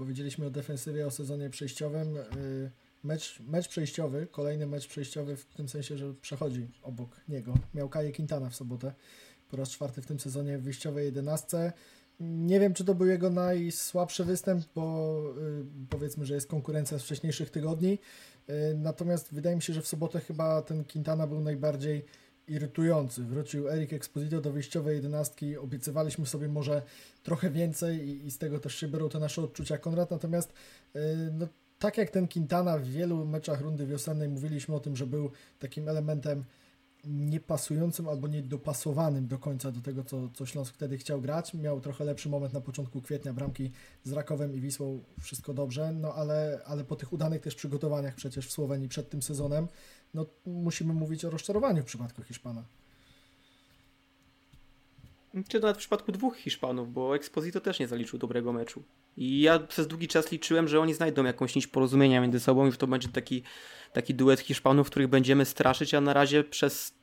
[0.00, 2.16] Powiedzieliśmy o defensywie, o sezonie przejściowym.
[2.16, 2.70] Y,
[3.04, 7.54] mecz, mecz przejściowy, kolejny mecz przejściowy w tym sensie, że przechodzi obok niego.
[7.74, 8.92] Miał Kaję Quintana w sobotę.
[9.50, 11.72] Po raz czwarty w tym sezonie w wyjściowej jedenastce.
[12.20, 17.02] Nie wiem, czy to był jego najsłabszy występ, bo y, powiedzmy, że jest konkurencja z
[17.02, 17.98] wcześniejszych tygodni.
[18.50, 22.04] Y, natomiast wydaje mi się, że w sobotę chyba ten Quintana był najbardziej
[22.50, 23.24] irytujący.
[23.24, 25.56] Wrócił Erik Exposito do wyjściowej jedenastki.
[25.56, 26.82] Obiecywaliśmy sobie może
[27.22, 30.10] trochę więcej i, i z tego też się biorą te nasze odczucia Konrad.
[30.10, 30.52] Natomiast
[30.94, 31.00] yy,
[31.32, 31.46] no,
[31.78, 35.88] tak jak ten Quintana w wielu meczach rundy wiosennej mówiliśmy o tym, że był takim
[35.88, 36.44] elementem
[37.04, 41.54] niepasującym albo niedopasowanym do końca do tego, co, co Śląsk wtedy chciał grać.
[41.54, 43.70] Miał trochę lepszy moment na początku kwietnia, bramki
[44.04, 48.48] z Rakowem i Wisłą, wszystko dobrze, no ale, ale po tych udanych też przygotowaniach przecież
[48.48, 49.68] w Słowenii przed tym sezonem,
[50.14, 52.64] no musimy mówić o rozczarowaniu w przypadku Hiszpana.
[55.48, 58.82] Czy nawet w przypadku dwóch Hiszpanów, bo Exposito też nie zaliczył dobrego meczu.
[59.16, 62.70] I ja przez długi czas liczyłem, że oni znajdą jakąś nić porozumienia między sobą i
[62.70, 63.42] że to będzie taki,
[63.92, 66.94] taki duet Hiszpanów, których będziemy straszyć, a na razie przez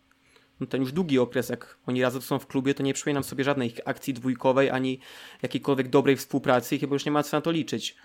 [0.59, 3.43] no ten już długi okres, jak oni razem są w klubie, to nie przypominam sobie
[3.43, 4.99] żadnej akcji dwójkowej, ani
[5.41, 7.95] jakiejkolwiek dobrej współpracy i chyba już nie ma co na to liczyć.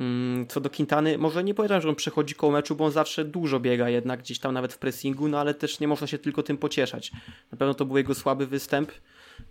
[0.00, 3.24] Mm, co do Quintany, może nie powiedziałem, że on przechodzi koło meczu, bo on zawsze
[3.24, 6.42] dużo biega jednak gdzieś tam nawet w pressingu, no ale też nie można się tylko
[6.42, 7.12] tym pocieszać.
[7.52, 8.92] Na pewno to był jego słaby występ.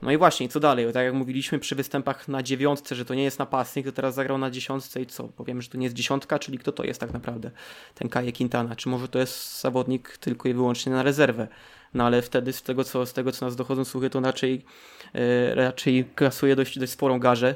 [0.02, 0.94] No i właśnie, co dalej?
[0.94, 4.38] Tak jak mówiliśmy przy występach na dziewiątce, że to nie jest napastnik, to teraz zagrał
[4.38, 5.24] na dziesiątce i co?
[5.24, 7.52] Powiem, że to nie jest dziesiątka, czyli kto to jest tak naprawdę?
[7.96, 8.76] Ten Kaje Quintana.
[8.76, 11.48] Czy może to jest zawodnik tylko i wyłącznie na rezerwę?
[11.94, 14.66] No ale wtedy z tego, co, z tego, co nas dochodzą słuchy, to raczej,
[15.14, 17.56] e, raczej klasuje dość, dość sporą garzę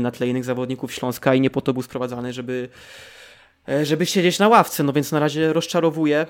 [0.00, 2.68] na tle innych zawodników Śląska i nie po to był sprowadzany, żeby,
[3.68, 4.82] e, żeby siedzieć na ławce.
[4.82, 6.26] No więc na razie rozczarowuje.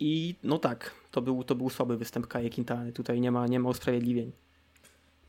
[0.00, 2.92] I no tak, to był, to był słaby występ Kaje Quintany.
[2.92, 4.32] Tutaj nie ma, nie ma usprawiedliwień.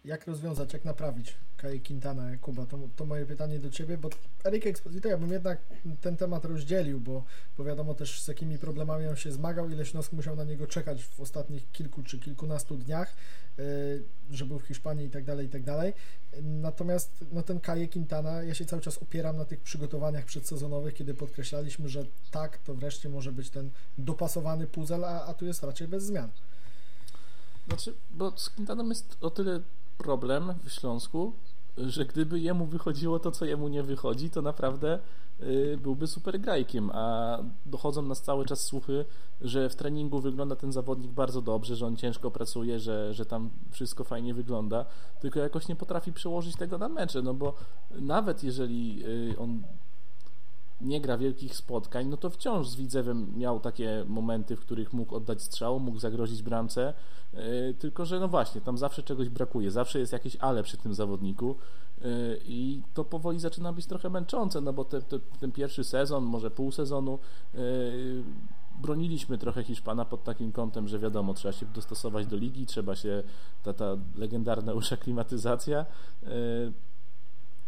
[0.05, 2.65] Jak rozwiązać, jak naprawić Kaje Quintana, Kuba?
[2.65, 4.09] To, to moje pytanie do Ciebie, bo
[4.45, 5.61] Erik Exposito, ja bym jednak
[6.01, 7.23] ten temat rozdzielił, bo,
[7.57, 11.03] bo wiadomo też z jakimi problemami on się zmagał, ile Śląsk musiał na niego czekać
[11.03, 13.15] w ostatnich kilku czy kilkunastu dniach,
[13.57, 15.93] yy, że był w Hiszpanii i tak dalej, i tak dalej.
[16.41, 21.13] Natomiast no, ten Kaje Quintana, ja się cały czas opieram na tych przygotowaniach przedsezonowych, kiedy
[21.13, 25.87] podkreślaliśmy, że tak, to wreszcie może być ten dopasowany puzzle, a, a tu jest raczej
[25.87, 26.29] bez zmian.
[27.67, 29.61] Znaczy, bo z Quintaną jest o tyle
[30.03, 31.33] problem w Śląsku,
[31.77, 34.99] że gdyby jemu wychodziło to, co jemu nie wychodzi, to naprawdę
[35.41, 39.05] y, byłby super grajkiem, a dochodzą nas cały czas słuchy,
[39.41, 43.49] że w treningu wygląda ten zawodnik bardzo dobrze, że on ciężko pracuje, że, że tam
[43.71, 44.85] wszystko fajnie wygląda,
[45.19, 47.53] tylko jakoś nie potrafi przełożyć tego na mecze, no bo
[47.91, 49.63] nawet jeżeli y, on
[50.84, 55.15] nie gra wielkich spotkań, no to wciąż z Widzewem miał takie momenty, w których mógł
[55.15, 56.94] oddać strzał, mógł zagrozić bramce,
[57.34, 57.39] yy,
[57.80, 61.56] tylko że no właśnie, tam zawsze czegoś brakuje, zawsze jest jakieś ale przy tym zawodniku
[62.02, 62.08] yy,
[62.46, 66.52] i to powoli zaczyna być trochę męczące, no bo te, te, ten pierwszy sezon, może
[66.52, 67.20] pół sezonu
[67.54, 68.24] yy,
[68.82, 73.24] broniliśmy trochę Hiszpana pod takim kątem, że wiadomo, trzeba się dostosować do ligi, trzeba się,
[73.63, 75.86] ta, ta legendarna usza klimatyzacja,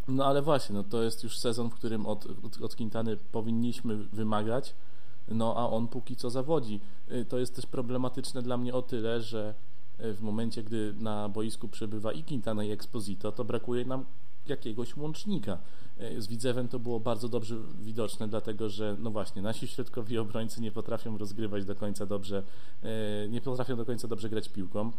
[0.07, 3.95] no ale właśnie, no to jest już sezon, w którym od, od, od Quintany powinniśmy
[3.95, 4.75] wymagać,
[5.27, 6.79] no a on póki co zawodzi.
[7.11, 9.53] Y, to jest też problematyczne dla mnie o tyle, że
[9.99, 14.05] y, w momencie, gdy na boisku przebywa i Quintana i Exposito, to brakuje nam
[14.47, 15.57] jakiegoś łącznika.
[15.97, 20.61] E, z Widzewem to było bardzo dobrze widoczne, dlatego że, no właśnie, nasi środkowi obrońcy
[20.61, 22.43] nie potrafią rozgrywać do końca dobrze,
[23.29, 24.91] nie potrafią do końca dobrze grać piłką.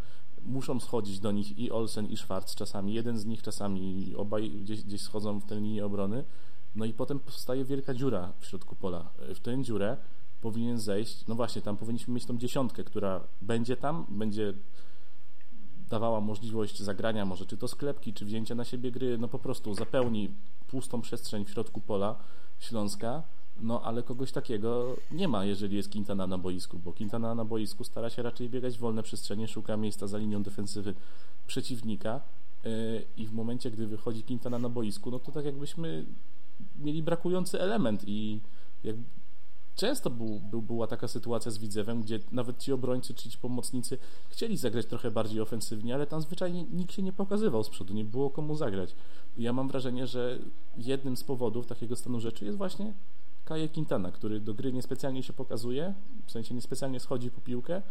[0.45, 2.93] Muszą schodzić do nich i Olsen, i Schwarz czasami.
[2.93, 6.23] Jeden z nich czasami, obaj gdzieś, gdzieś schodzą w tę linię obrony.
[6.75, 9.09] No i potem powstaje wielka dziura w środku pola.
[9.19, 9.97] E, w tę dziurę
[10.41, 14.53] powinien zejść, no właśnie, tam powinniśmy mieć tą dziesiątkę, która będzie tam, będzie
[15.89, 19.73] dawała możliwość zagrania może czy to sklepki, czy wzięcia na siebie gry, no po prostu
[19.73, 20.29] zapełni
[20.67, 22.15] pustą przestrzeń w środku pola
[22.59, 23.23] Śląska,
[23.61, 27.83] no ale kogoś takiego nie ma, jeżeli jest Quintana na boisku, bo Quintana na boisku
[27.83, 30.93] stara się raczej biegać w wolne przestrzenie, szuka miejsca za linią defensywy
[31.47, 32.21] przeciwnika
[32.63, 32.71] yy,
[33.17, 36.05] i w momencie, gdy wychodzi Quintana na boisku, no to tak jakbyśmy
[36.79, 38.41] mieli brakujący element i
[38.83, 38.95] jak
[39.75, 43.97] często był, był, była taka sytuacja z Widzewem, gdzie nawet ci obrońcy czy ci pomocnicy
[44.29, 48.05] chcieli zagrać trochę bardziej ofensywnie, ale tam zwyczajnie nikt się nie pokazywał z przodu, nie
[48.05, 48.95] było komu zagrać.
[49.37, 50.39] I ja mam wrażenie, że
[50.77, 52.93] jednym z powodów takiego stanu rzeczy jest właśnie
[53.45, 55.93] Kaje Quintana, który do gry niespecjalnie się pokazuje,
[56.25, 57.81] w sensie niespecjalnie schodzi po piłkę,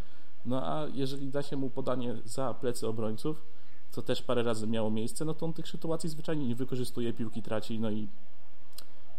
[0.46, 3.42] no a jeżeli da się mu podanie za plecy obrońców,
[3.90, 7.42] co też parę razy miało miejsce, no to on tych sytuacji zwyczajnie nie wykorzystuje, piłki
[7.42, 8.08] traci, no i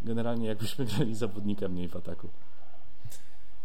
[0.01, 2.29] generalnie jakbyśmy grali zawodnika mniej w ataku.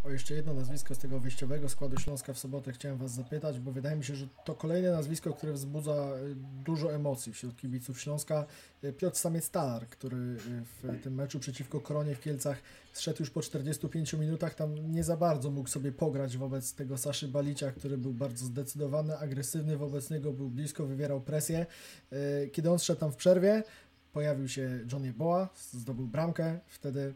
[0.05, 3.73] O jeszcze jedno nazwisko z tego wyjściowego składu Śląska w sobotę chciałem Was zapytać, bo
[3.73, 6.35] wydaje mi się, że to kolejne nazwisko, które wzbudza y,
[6.65, 8.47] dużo emocji wśród kibiców Śląska.
[8.85, 10.39] Y, Piotr Samiec-Talar, który y,
[10.83, 15.17] w tym meczu przeciwko Koronie w Kielcach zszedł już po 45 minutach, tam nie za
[15.17, 20.33] bardzo mógł sobie pograć wobec tego Saszy Balicia, który był bardzo zdecydowany, agresywny wobec niego,
[20.33, 21.67] był blisko, wywierał presję.
[22.53, 23.63] Kiedy on szedł tam w przerwie,
[24.13, 27.15] pojawił się Johnny Boa, zdobył bramkę, wtedy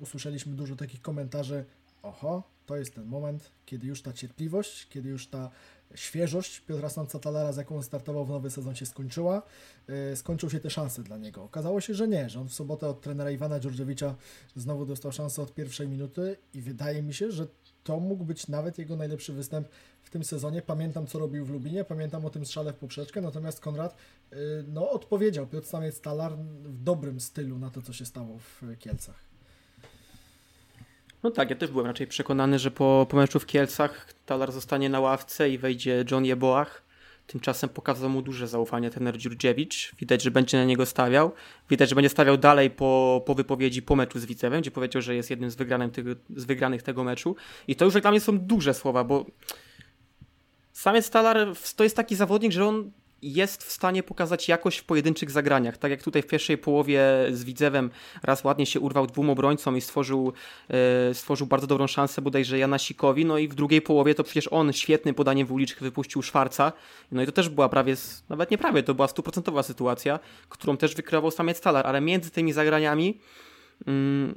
[0.00, 1.64] usłyszeliśmy dużo takich komentarzy,
[2.02, 5.50] oho, to jest ten moment, kiedy już ta cierpliwość, kiedy już ta
[5.94, 6.88] świeżość Piotra
[7.22, 9.42] Talara, z jaką startował w nowy sezon się skończyła,
[9.88, 11.42] yy, skończył się te szanse dla niego.
[11.42, 14.14] Okazało się, że nie, że on w sobotę od trenera Iwana Dziordziewicza
[14.56, 17.46] znowu dostał szansę od pierwszej minuty i wydaje mi się, że
[17.84, 19.68] to mógł być nawet jego najlepszy występ
[20.02, 20.62] w tym sezonie.
[20.62, 23.96] Pamiętam, co robił w Lubinie, pamiętam o tym strzale w poprzeczkę, natomiast Konrad
[24.30, 24.38] yy,
[24.68, 29.31] no, odpowiedział Piotr Samiec Talar w dobrym stylu na to, co się stało w Kielcach.
[31.22, 34.88] No tak, ja też byłem raczej przekonany, że po, po meczu w Kielcach Talar zostanie
[34.88, 36.82] na ławce i wejdzie John Jeboach.
[37.26, 39.94] Tymczasem pokazał mu duże zaufanie trener Dziurdziewicz.
[39.98, 41.32] Widać, że będzie na niego stawiał.
[41.70, 45.14] Widać, że będzie stawiał dalej po, po wypowiedzi po meczu z Wicewem, gdzie powiedział, że
[45.14, 45.56] jest jednym z,
[45.92, 47.36] tego, z wygranych tego meczu.
[47.68, 49.26] I to już dla mnie są duże słowa, bo
[50.72, 52.90] samiec Talar to jest taki zawodnik, że on
[53.22, 55.76] jest w stanie pokazać jakość w pojedynczych zagraniach.
[55.76, 57.90] Tak jak tutaj w pierwszej połowie z Widzewem
[58.22, 60.32] raz ładnie się urwał dwóm obrońcom i stworzył,
[60.68, 64.72] e, stworzył bardzo dobrą szansę bodajże Janasikowi, no i w drugiej połowie to przecież on
[64.72, 66.72] świetnym podaniem w uliczkę wypuścił Szwarca,
[67.12, 67.94] no i to też była prawie,
[68.28, 72.52] nawet nie prawie, to była stuprocentowa sytuacja, którą też wykreował samiec Talar, ale między tymi
[72.52, 73.20] zagraniami
[73.86, 74.34] mm,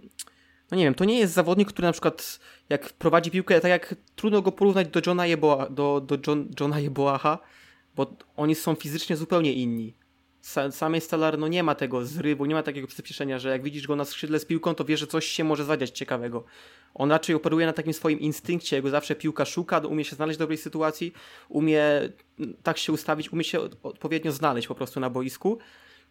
[0.72, 3.96] no nie wiem, to nie jest zawodnik, który na przykład jak prowadzi piłkę, tak jak
[4.16, 7.40] trudno go porównać do Johna Jeboa, do, do John, Johna Jeboacha,
[7.96, 9.94] bo oni są fizycznie zupełnie inni.
[10.72, 13.96] Samej Stellar no nie ma tego zrywu, nie ma takiego przyspieszenia, że jak widzisz go
[13.96, 16.46] na skrzydle z piłką, to wiesz, że coś się może zadziać ciekawego.
[16.94, 20.40] On raczej operuje na takim swoim instynkcie, jego zawsze piłka szuka, umie się znaleźć w
[20.40, 21.14] dobrej sytuacji,
[21.50, 21.84] umie
[22.64, 25.58] tak się ustawić, umie się odpowiednio znaleźć po prostu na boisku.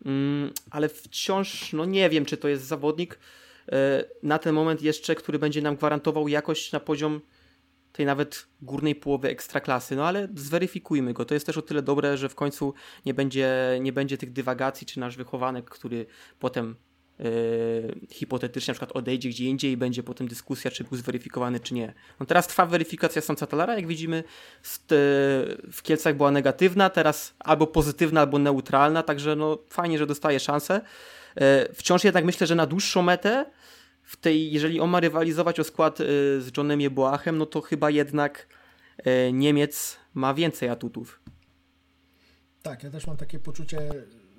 [0.04, 3.18] Mm, ale wciąż, no nie wiem, czy to jest zawodnik
[3.72, 7.20] e, na ten moment jeszcze, który będzie nam gwarantował jakość na poziom
[7.94, 11.24] tej nawet górnej połowy ekstraklasy, no ale zweryfikujmy go.
[11.24, 12.74] To jest też o tyle dobre, że w końcu
[13.06, 16.06] nie będzie, nie będzie tych dywagacji, czy nasz wychowanek, który
[16.38, 16.76] potem
[17.18, 17.26] yy,
[18.10, 21.94] hipotetycznie na przykład odejdzie gdzie indziej i będzie potem dyskusja, czy był zweryfikowany, czy nie.
[22.20, 24.24] No teraz trwa weryfikacja samca talara, jak widzimy
[25.72, 30.80] w Kielcach była negatywna, teraz albo pozytywna, albo neutralna, także no fajnie, że dostaje szansę.
[31.36, 31.42] Yy,
[31.74, 33.46] wciąż jednak myślę, że na dłuższą metę
[34.04, 36.04] w tej, jeżeli on ma rywalizować o skład y,
[36.40, 38.48] z Johnem Jeboachem, no to chyba jednak
[39.06, 41.20] y, Niemiec ma więcej atutów.
[42.62, 43.78] Tak, ja też mam takie poczucie,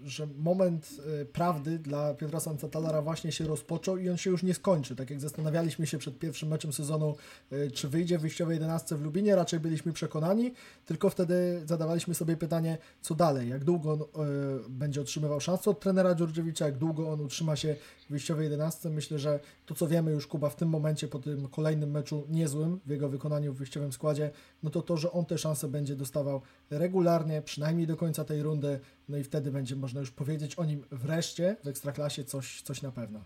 [0.05, 2.39] że moment y, prawdy dla Piotra
[2.71, 4.95] Talara właśnie się rozpoczął i on się już nie skończy.
[4.95, 7.15] Tak jak zastanawialiśmy się przed pierwszym meczem sezonu,
[7.53, 10.53] y, czy wyjdzie w wyjściowej 11 w Lubinie, raczej byliśmy przekonani,
[10.85, 15.79] tylko wtedy zadawaliśmy sobie pytanie, co dalej, jak długo on y, będzie otrzymywał szansę od
[15.79, 17.75] trenera Dziurdziewicza, jak długo on utrzyma się
[18.07, 18.89] w wyjściowej 11.
[18.89, 22.79] Myślę, że to co wiemy już Kuba w tym momencie, po tym kolejnym meczu niezłym
[22.85, 24.31] w jego wykonaniu w wyjściowym składzie,
[24.63, 28.79] no to to, że on te szanse będzie dostawał regularnie, przynajmniej do końca tej rundy,
[29.09, 32.91] no i wtedy będzie można już powiedzieć o nim wreszcie w Ekstraklasie coś, coś na
[32.91, 33.19] pewno.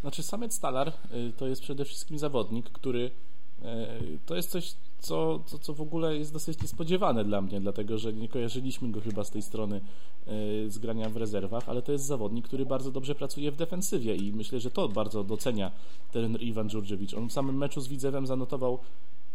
[0.00, 5.40] Znaczy samiec Stalar y, to jest przede wszystkim zawodnik, który y, to jest coś, co,
[5.46, 9.24] co, co w ogóle jest dosyć niespodziewane dla mnie, dlatego że nie kojarzyliśmy go chyba
[9.24, 9.80] z tej strony
[10.28, 14.16] y, z grania w rezerwach, ale to jest zawodnik, który bardzo dobrze pracuje w defensywie
[14.16, 15.70] i myślę, że to bardzo docenia
[16.12, 17.14] ten Iwan Dżurdziewicz.
[17.14, 18.78] On w samym meczu z Widzewem zanotował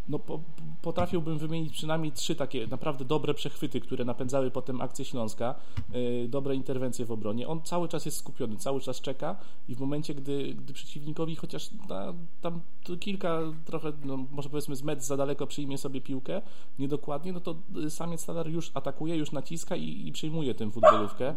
[0.10, 0.40] no, po,
[0.82, 5.56] potrafiłbym wymienić przynajmniej trzy takie naprawdę dobre przechwyty, które napędzały potem akcję Śląska,
[5.94, 7.48] yy, dobre interwencje w obronie.
[7.48, 9.36] On cały czas jest skupiony, cały czas czeka
[9.68, 12.62] i w momencie, gdy, gdy przeciwnikowi chociaż na, tam
[13.00, 16.42] kilka, trochę, no, może powiedzmy z metr za daleko przyjmie sobie piłkę,
[16.80, 17.56] niedokładnie, no to
[17.90, 21.36] samiec Talar już atakuje, już naciska i, i przyjmuje tę futbolówkę.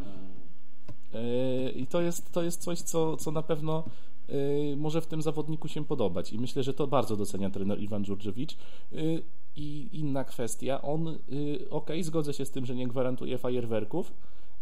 [1.12, 4.11] Yy, I to jest, to jest coś, co, co na pewno Y,
[4.76, 8.56] może w tym zawodniku się podobać i myślę, że to bardzo docenia trener Iwan Dżurdżewicz.
[8.92, 9.22] Y,
[9.56, 14.12] I inna kwestia, on, y, ok, zgodzę się z tym, że nie gwarantuje fajerwerków,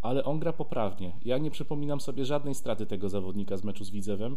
[0.03, 1.13] ale on gra poprawnie.
[1.25, 4.37] Ja nie przypominam sobie żadnej straty tego zawodnika z meczu z Widzewem.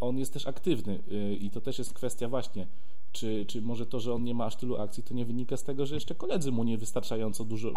[0.00, 0.98] On jest też aktywny
[1.40, 2.66] i to też jest kwestia właśnie,
[3.12, 5.64] czy, czy może to, że on nie ma aż tylu akcji, to nie wynika z
[5.64, 7.72] tego, że jeszcze koledzy mu niewystarczająco dużo,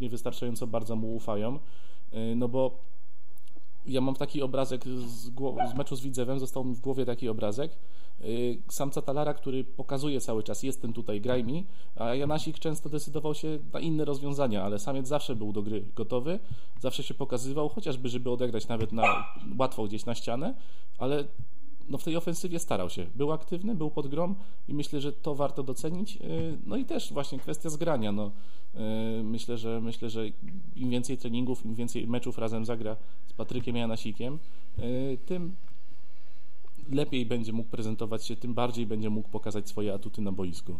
[0.00, 1.58] niewystarczająco bardzo mu ufają,
[2.36, 2.78] no bo
[3.86, 5.30] ja mam taki obrazek z,
[5.70, 7.76] z, meczu z Widzewem, został mi w głowie taki obrazek.
[8.24, 11.66] Y, samca Talara, który pokazuje cały czas, jestem tutaj, graj mi,
[11.96, 16.38] a Janasik często decydował się na inne rozwiązania, ale samiec zawsze był do gry gotowy,
[16.80, 19.24] zawsze się pokazywał, chociażby, żeby odegrać nawet na,
[19.58, 20.54] łatwo gdzieś na ścianę,
[20.98, 21.24] ale
[21.88, 23.06] no w tej ofensywie starał się.
[23.14, 24.34] Był aktywny, był pod grom
[24.68, 26.16] i myślę, że to warto docenić.
[26.16, 28.12] Y, no i też właśnie kwestia zgrania.
[28.12, 28.30] No,
[29.20, 30.24] y, myślę, że myślę, że
[30.76, 34.38] im więcej treningów, im więcej meczów razem zagra z Patrykiem Janasikiem,
[34.78, 35.54] y, tym
[36.92, 40.76] lepiej będzie mógł prezentować się, tym bardziej będzie mógł pokazać swoje atuty na boisku.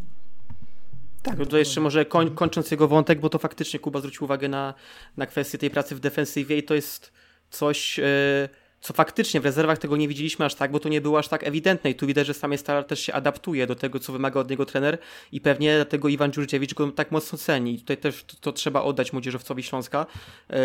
[1.23, 4.49] Tak, no to jeszcze może koń, kończąc jego wątek, bo to faktycznie Kuba zwrócił uwagę
[4.49, 4.75] na,
[5.17, 7.12] na kwestię tej pracy w defensywie i to jest
[7.51, 7.99] coś...
[7.99, 11.29] Yy co faktycznie w rezerwach tego nie widzieliśmy aż tak, bo to nie było aż
[11.29, 14.40] tak ewidentne i tu widać, że sam Stalar też się adaptuje do tego, co wymaga
[14.40, 14.99] od niego trener
[15.33, 17.75] i pewnie dlatego Iwan Dziurdziewicz go tak mocno ceni.
[17.75, 20.07] I tutaj też to, to trzeba oddać młodzieżowcowi Śląska,
[20.51, 20.57] yy,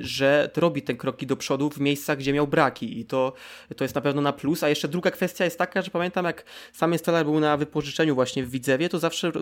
[0.00, 3.32] że robi te kroki do przodu w miejscach, gdzie miał braki i to,
[3.76, 4.62] to jest na pewno na plus.
[4.62, 8.44] A jeszcze druga kwestia jest taka, że pamiętam jak sam Stalar był na wypożyczeniu właśnie
[8.44, 9.32] w Widzewie, to zawsze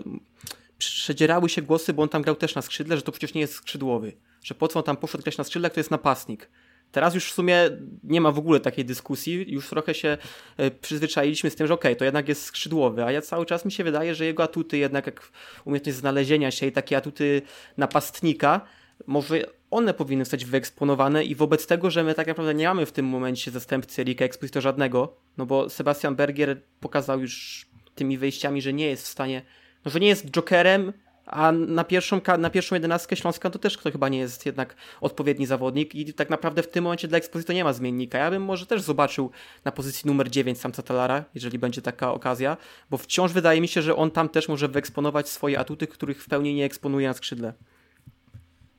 [0.77, 3.53] przedzierały się głosy, bo on tam grał też na skrzydle, że to przecież nie jest
[3.53, 4.13] skrzydłowy.
[4.43, 6.49] Że po co on tam poszedł grać na skrzydle, to jest napastnik.
[6.95, 7.69] Teraz już w sumie
[8.03, 10.17] nie ma w ogóle takiej dyskusji, już trochę się
[10.57, 13.65] e, przyzwyczailiśmy z tym, że okej, okay, to jednak jest skrzydłowy, a ja cały czas
[13.65, 15.31] mi się wydaje, że jego atuty jednak jak
[15.65, 17.41] umiejętność znalezienia się i takie atuty
[17.77, 18.61] napastnika,
[19.07, 22.91] może one powinny zostać wyeksponowane i wobec tego, że my tak naprawdę nie mamy w
[22.91, 28.73] tym momencie zastępcy Erika Exposito żadnego, no bo Sebastian Bergier pokazał już tymi wejściami, że
[28.73, 29.41] nie jest w stanie,
[29.85, 30.93] no że nie jest jokerem,
[31.25, 35.45] a na pierwszą, na pierwszą jedenastkę Śląska to też to chyba nie jest jednak odpowiedni
[35.45, 38.17] zawodnik i tak naprawdę w tym momencie dla Exposito nie ma zmiennika.
[38.17, 39.31] Ja bym może też zobaczył
[39.65, 42.57] na pozycji numer 9 samca Talara, jeżeli będzie taka okazja,
[42.89, 46.29] bo wciąż wydaje mi się, że on tam też może wyeksponować swoje atuty, których w
[46.29, 47.53] pełni nie eksponuje na skrzydle.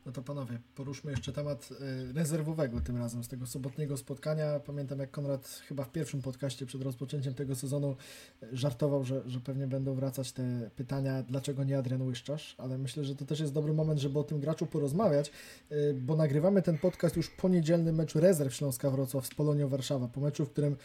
[0.06, 1.68] No to panowie, poruszmy jeszcze temat
[2.10, 4.60] y, rezerwowego tym razem z tego sobotniego spotkania.
[4.60, 7.96] Pamiętam jak Konrad chyba w pierwszym podcaście przed rozpoczęciem tego sezonu
[8.42, 13.04] y, żartował, że, że pewnie będą wracać te pytania, dlaczego nie Adrian Łyszczarz, ale myślę,
[13.04, 15.30] że to też jest dobry moment, żeby o tym graczu porozmawiać,
[15.72, 20.08] y, bo nagrywamy ten podcast już po niedzielnym meczu rezerw Śląska Wrocław z Polonią Warszawa,
[20.08, 20.76] po meczu, w którym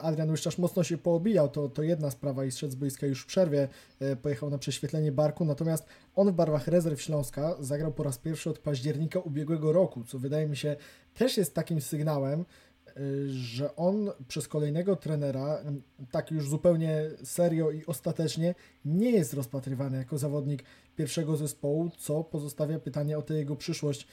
[0.00, 3.26] Adrian Łyszczarz mocno się poobijał, to, to jedna sprawa i zszedł z boiska już w
[3.26, 3.68] przerwie,
[4.22, 8.59] pojechał na prześwietlenie barku, natomiast on w barwach rezerw Śląska zagrał po raz pierwszy od
[8.60, 10.76] października ubiegłego roku, co wydaje mi się
[11.14, 12.44] też jest takim sygnałem,
[12.98, 15.58] y, że on przez kolejnego trenera,
[16.10, 20.64] tak już zupełnie serio i ostatecznie, nie jest rozpatrywany jako zawodnik
[20.96, 24.06] pierwszego zespołu, co pozostawia pytanie o tę jego przyszłość y,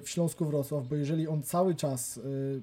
[0.00, 2.62] w Śląsku Wrocław, bo jeżeli on cały czas y,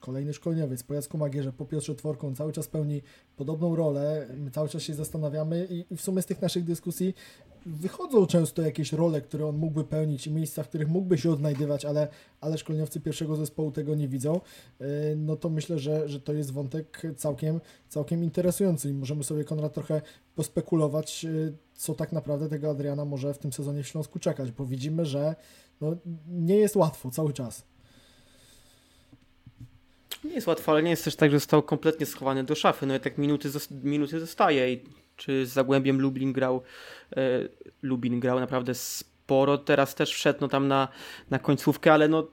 [0.00, 3.02] kolejny szkoleniowiec po Jacku Magierze, po Piotrze Tworką cały czas pełni
[3.36, 7.14] podobną rolę, my cały czas się zastanawiamy i, i w sumie z tych naszych dyskusji
[7.66, 11.84] wychodzą często jakieś role, które on mógłby pełnić i miejsca, w których mógłby się odnajdywać,
[11.84, 12.08] ale,
[12.40, 14.40] ale szkoleniowcy pierwszego zespołu tego nie widzą,
[14.80, 14.84] e,
[15.16, 19.74] no to myślę, że, że to jest wątek całkiem, całkiem interesujący i możemy sobie Konrad
[19.74, 20.02] trochę
[20.34, 21.28] pospekulować, e,
[21.74, 25.34] co tak naprawdę tego Adriana może w tym sezonie w Śląsku czekać, bo widzimy, że
[25.80, 25.96] no,
[26.28, 27.70] nie jest łatwo cały czas.
[30.24, 32.86] Nie jest łatwo, ale nie jest też tak, że został kompletnie schowany do szafy.
[32.86, 33.48] No i tak minuty,
[33.82, 34.84] minuty zostaje i
[35.20, 36.62] czy z Zagłębiem Lublin grał,
[37.16, 37.20] e,
[37.82, 40.88] Lubin grał naprawdę sporo, teraz też wszedł no, tam na,
[41.30, 42.26] na końcówkę, ale no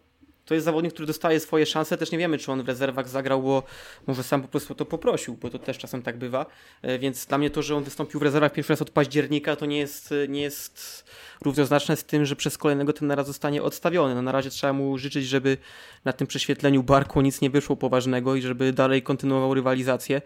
[0.45, 1.97] to jest zawodnik, który dostaje swoje szanse.
[1.97, 3.63] Też nie wiemy, czy on w rezerwach zagrał, bo
[4.07, 6.45] może sam po prostu to poprosił, bo to też czasem tak bywa.
[6.81, 9.65] E, więc dla mnie to, że on wystąpił w rezerwach pierwszy raz od października, to
[9.65, 11.05] nie jest, nie jest
[11.41, 14.15] równoznaczne z tym, że przez kolejnego tenera zostanie odstawiony.
[14.15, 15.57] No, na razie trzeba mu życzyć, żeby
[16.05, 20.21] na tym prześwietleniu barku nic nie wyszło poważnego i żeby dalej kontynuował rywalizację.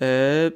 [0.00, 0.50] E,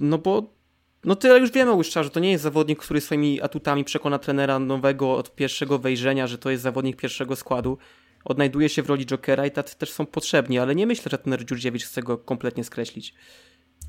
[0.00, 0.57] no bo
[1.04, 4.58] no tyle już wiemy o że to nie jest zawodnik, który swoimi atutami przekona trenera
[4.58, 7.78] nowego od pierwszego wejrzenia, że to jest zawodnik pierwszego składu.
[8.24, 11.36] Odnajduje się w roli Jokera i tacy też są potrzebni, ale nie myślę, że ten
[11.44, 13.14] Dziurdziewicz chce go kompletnie skreślić.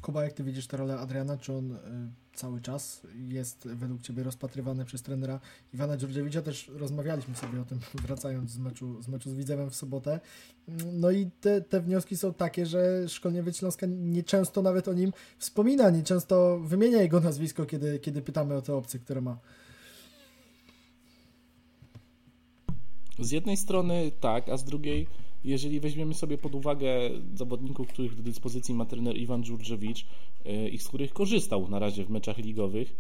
[0.02, 1.38] Kuba, jak ty widzisz tę rolę Adriana?
[1.38, 1.78] Czy on y,
[2.34, 5.40] cały czas jest według ciebie rozpatrywany przez trenera
[5.74, 6.42] Iwana Dziurdziewicza?
[6.42, 10.20] Też rozmawialiśmy sobie o tym, wracając z meczu z, meczu z Widzewem w sobotę.
[10.94, 15.90] No i te, te wnioski są takie, że Szkolniewiec Śląska nieczęsto nawet o nim wspomina,
[15.90, 19.38] nieczęsto wymienia jego nazwisko, kiedy, kiedy pytamy o te opcje, które ma.
[23.20, 25.08] Z jednej strony tak, a z drugiej
[25.44, 30.06] jeżeli weźmiemy sobie pod uwagę zawodników, których do dyspozycji ma trener Iwan Dżurdżewicz
[30.46, 32.96] e, i z których korzystał na razie w meczach ligowych,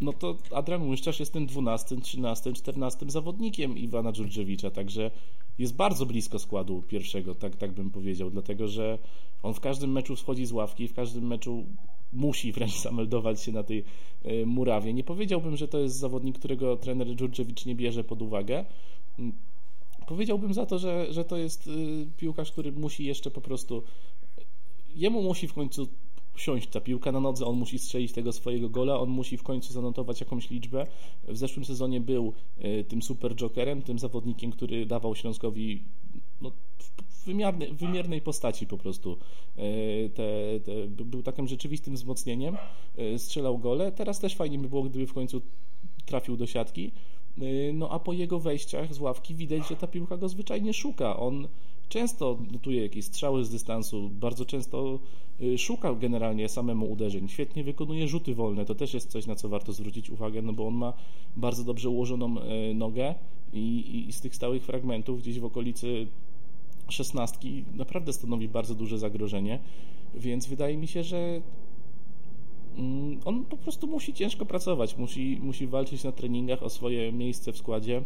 [0.00, 5.10] no to Adrian Łyszczarz jest tym 12, 13, 14 zawodnikiem Iwana Dżurdżewicza, także
[5.58, 8.98] jest bardzo blisko składu pierwszego, tak, tak bym powiedział, dlatego że
[9.42, 11.64] on w każdym meczu schodzi z ławki, w każdym meczu
[12.12, 13.84] musi wręcz zameldować się na tej
[14.24, 14.94] e, murawie.
[14.94, 18.64] Nie powiedziałbym, że to jest zawodnik, którego trener Dżurdżewicz nie bierze pod uwagę.
[20.08, 23.82] Powiedziałbym za to, że, że to jest y, piłkarz, który musi jeszcze po prostu.
[24.94, 25.88] Jemu musi w końcu
[26.36, 29.72] siąść ta piłka na nodze, on musi strzelić tego swojego gola, on musi w końcu
[29.72, 30.86] zanotować jakąś liczbę.
[31.28, 32.32] W zeszłym sezonie był
[32.64, 35.82] y, tym super jokerem, tym zawodnikiem, który dawał Śląskowi
[36.40, 36.52] no,
[37.08, 39.16] w wymiernej, wymiernej postaci po prostu.
[39.58, 42.56] Y, te, te, był takim rzeczywistym wzmocnieniem,
[43.16, 43.92] strzelał gole.
[43.92, 45.42] Teraz też fajnie by było, gdyby w końcu
[46.06, 46.92] trafił do siatki.
[47.42, 51.16] Y, no a po jego wejściach z ławki widać, że ta piłka go zwyczajnie szuka.
[51.16, 51.48] On
[51.88, 54.98] często notuje jakieś strzały z dystansu, bardzo często
[55.40, 57.28] y, szuka generalnie samemu uderzeń.
[57.28, 58.64] Świetnie wykonuje rzuty wolne.
[58.64, 60.92] To też jest coś, na co warto zwrócić uwagę, no bo on ma
[61.36, 63.14] bardzo dobrze ułożoną y, nogę
[63.52, 66.06] i, i z tych stałych fragmentów gdzieś w okolicy
[66.88, 69.58] szesnastki naprawdę stanowi bardzo duże zagrożenie.
[70.14, 71.40] Więc wydaje mi się, że
[73.24, 77.58] on po prostu musi ciężko pracować, musi, musi walczyć na treningach o swoje miejsce w
[77.58, 78.02] składzie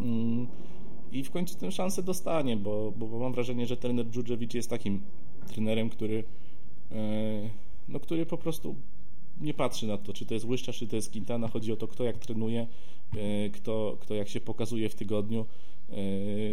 [0.00, 0.46] mm,
[1.12, 5.02] i w końcu tę szansę dostanie, bo, bo mam wrażenie, że trener Dżudżewicz jest takim
[5.48, 6.24] trenerem, który,
[6.92, 7.50] e,
[7.88, 8.76] no, który po prostu
[9.40, 11.48] nie patrzy na to, czy to jest Łyszcza, czy to jest Quintana.
[11.48, 12.66] Chodzi o to, kto jak trenuje,
[13.16, 15.46] e, kto, kto jak się pokazuje w tygodniu,
[15.90, 15.94] e,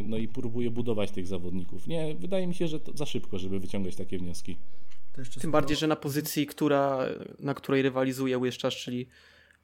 [0.04, 1.88] no i próbuje budować tych zawodników.
[1.88, 4.56] Nie, wydaje mi się, że to za szybko, żeby wyciągać takie wnioski.
[5.41, 6.99] Tym bardziej, że na pozycji, która,
[7.39, 9.09] na której rywalizuje Łyszczarz, czyli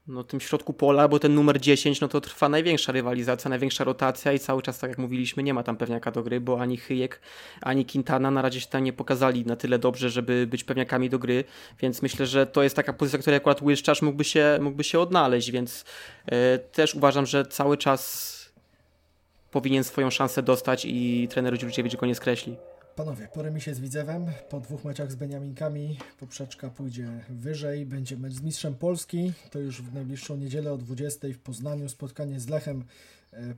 [0.07, 4.33] no, tym środku pola, bo ten numer 10, no to trwa największa rywalizacja, największa rotacja
[4.33, 7.21] i cały czas, tak jak mówiliśmy, nie ma tam pewniaka do gry, bo ani Chyjek,
[7.61, 11.19] ani Quintana na razie się tam nie pokazali na tyle dobrze, żeby być pewniakami do
[11.19, 11.43] gry,
[11.79, 15.51] więc myślę, że to jest taka pozycja, której akurat Łyszczarz mógłby się, mógłby się odnaleźć,
[15.51, 15.85] więc
[16.31, 16.35] yy,
[16.71, 18.35] też uważam, że cały czas
[19.51, 22.55] powinien swoją szansę dostać i trener Dziurdziewicz go nie skreśli.
[22.95, 28.33] Panowie, po remisie z Widzewem, po dwóch meczach z Beniaminkami, poprzeczka pójdzie wyżej, będzie mecz
[28.33, 32.83] z Mistrzem Polski, to już w najbliższą niedzielę o 20 w Poznaniu, spotkanie z Lechem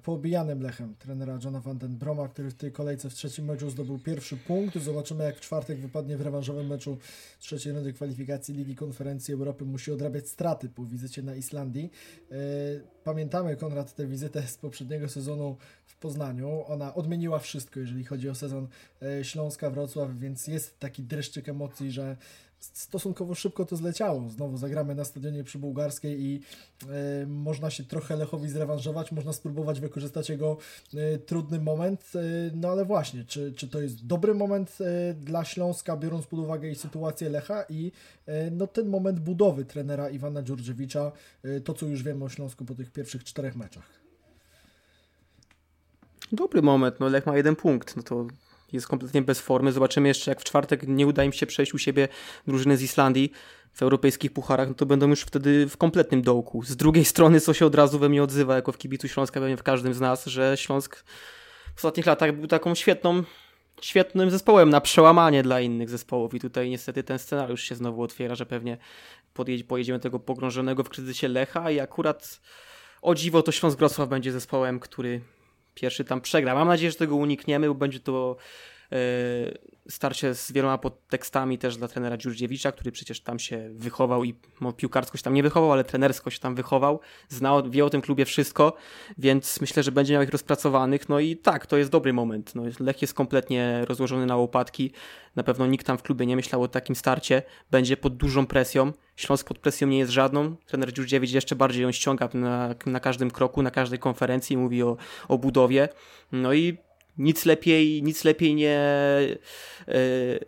[0.04, 4.00] poobijanym Lechem trenera Johna van den Broma, który w tej kolejce w trzecim meczu zdobył
[4.00, 4.78] pierwszy punkt.
[4.78, 6.98] Zobaczymy jak w czwartek wypadnie w rewanżowym meczu
[7.40, 9.66] trzeciej rundy kwalifikacji Ligi Konferencji Europy.
[9.66, 11.92] Musi odrabiać straty po wizycie na Islandii.
[12.32, 12.36] E,
[13.04, 16.64] pamiętamy, Konrad, tę wizytę z poprzedniego sezonu w Poznaniu.
[16.68, 18.68] Ona odmieniła wszystko, jeżeli chodzi o sezon
[19.02, 22.18] e, Śląska-Wrocław, więc jest taki dreszczyk emocji, że
[22.60, 24.30] stosunkowo szybko to zleciało.
[24.30, 26.42] Znowu zagramy na stadionie przy Bułgarskiej i
[26.90, 30.58] e, można się trochę Lechowi zrewanżować, można spróbować wykorzystać jego
[30.94, 32.20] e, trudny moment, e,
[32.56, 34.78] no ale właśnie, czy, czy to jest dobry moment
[35.16, 37.92] dla Śląska, biorąc pod uwagę i sytuację Lecha i
[38.52, 41.12] no ten moment budowy trenera Iwana Dziurdziewicza,
[41.64, 43.90] to co już wiemy o Śląsku po tych pierwszych czterech meczach.
[46.32, 48.28] Dobry moment, no Lech ma jeden punkt, no to
[48.72, 49.72] jest kompletnie bez formy.
[49.72, 52.08] Zobaczymy jeszcze, jak w czwartek nie uda im się przejść u siebie
[52.48, 53.32] drużyny z Islandii
[53.74, 56.64] w europejskich pucharach, no to będą już wtedy w kompletnym dołku.
[56.64, 59.58] Z drugiej strony, co się od razu we mnie odzywa, jako w kibicu Śląska, pewnie
[59.58, 61.04] w każdym z nas, że Śląsk
[61.76, 63.24] w ostatnich latach był taką świetną,
[63.82, 68.36] świetnym zespołem na przełamanie dla innych zespołów i tutaj niestety ten scenariusz się znowu otwiera,
[68.36, 68.78] że pewnie
[69.68, 72.40] pojedziemy tego pogrążonego w kryzysie Lecha i akurat
[73.02, 75.22] o dziwo to Śląsk Wrocław będzie zespołem, który
[75.78, 76.56] pierwszy tam przegra.
[76.56, 78.36] Mam nadzieję, że tego unikniemy, bo będzie to
[78.92, 78.98] e,
[79.90, 84.36] starcie z wieloma podtekstami też dla trenera Dziurdziewicza, który przecież tam się wychował i
[84.78, 88.26] piłkarsko się tam nie wychował, ale trenersko się tam wychował, znał, wie o tym klubie
[88.26, 88.74] wszystko,
[89.18, 92.56] więc myślę, że będzie miał ich rozpracowanych, no i tak, to jest dobry moment.
[92.56, 94.92] No, Lech jest kompletnie rozłożony na łopatki,
[95.36, 98.94] na pewno nikt tam w klubie nie myślał o takim starcie, będzie pod dużą presją,
[99.16, 103.32] Śląsk pod presją nie jest żadną, trener Dziurdziewicz jeszcze bardziej ją ściąga na, na każdym
[103.32, 105.90] kroku, na każdej konferencji, mówi o, o budowie,
[106.32, 106.78] no i
[107.18, 108.80] nic lepiej, nic lepiej nie
[109.88, 110.40] e,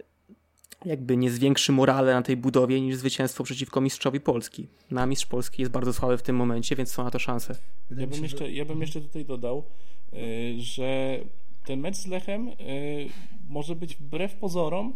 [0.86, 4.68] jakby nie zwiększy morale na tej budowie niż zwycięstwo przeciwko mistrzowi Polski.
[4.92, 7.56] Na mistrz Polski jest bardzo słaby w tym momencie, więc są na to szanse.
[7.98, 9.64] Ja bym jeszcze, ja bym jeszcze tutaj dodał,
[10.14, 10.18] e,
[10.58, 11.20] że
[11.66, 12.54] ten mecz z Lechem e,
[13.50, 14.94] może być wbrew pozorom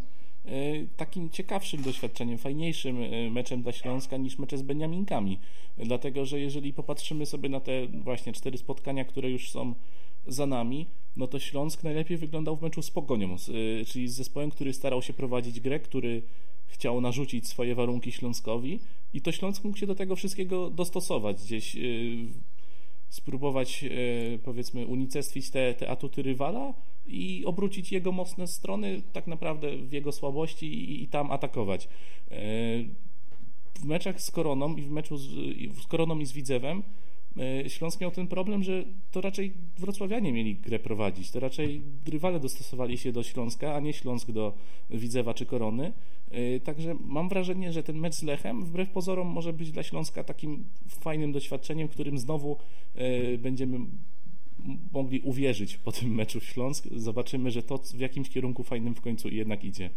[0.97, 2.97] takim ciekawszym doświadczeniem, fajniejszym
[3.31, 5.39] meczem dla Śląska niż mecze z Beniaminkami.
[5.77, 9.73] Dlatego, że jeżeli popatrzymy sobie na te właśnie cztery spotkania, które już są
[10.27, 13.35] za nami, no to Śląsk najlepiej wyglądał w meczu z Pogonią,
[13.87, 16.21] czyli z zespołem, który starał się prowadzić grę, który
[16.65, 18.79] chciał narzucić swoje warunki Śląskowi
[19.13, 21.77] i to Śląsk mógł się do tego wszystkiego dostosować, gdzieś
[23.09, 23.85] spróbować
[24.43, 26.73] powiedzmy unicestwić te, te atuty rywala,
[27.07, 31.87] i obrócić jego mocne strony tak naprawdę w jego słabości i, i tam atakować.
[33.75, 35.29] W meczach z Koroną i w meczu z,
[35.83, 36.83] z Koroną i z Widzewem
[37.67, 42.97] Śląsk miał ten problem, że to raczej wrocławianie mieli grę prowadzić, to raczej rywale dostosowali
[42.97, 44.53] się do Śląska, a nie Śląsk do
[44.89, 45.93] Widzewa czy Korony.
[46.31, 50.23] E, także mam wrażenie, że ten mecz z Lechem wbrew pozorom może być dla Śląska
[50.23, 52.57] takim fajnym doświadczeniem, którym znowu
[53.39, 53.79] będziemy
[54.93, 56.87] mogli uwierzyć po tym meczu w Śląsk.
[56.95, 59.89] Zobaczymy, że to w jakimś kierunku fajnym w końcu jednak idzie.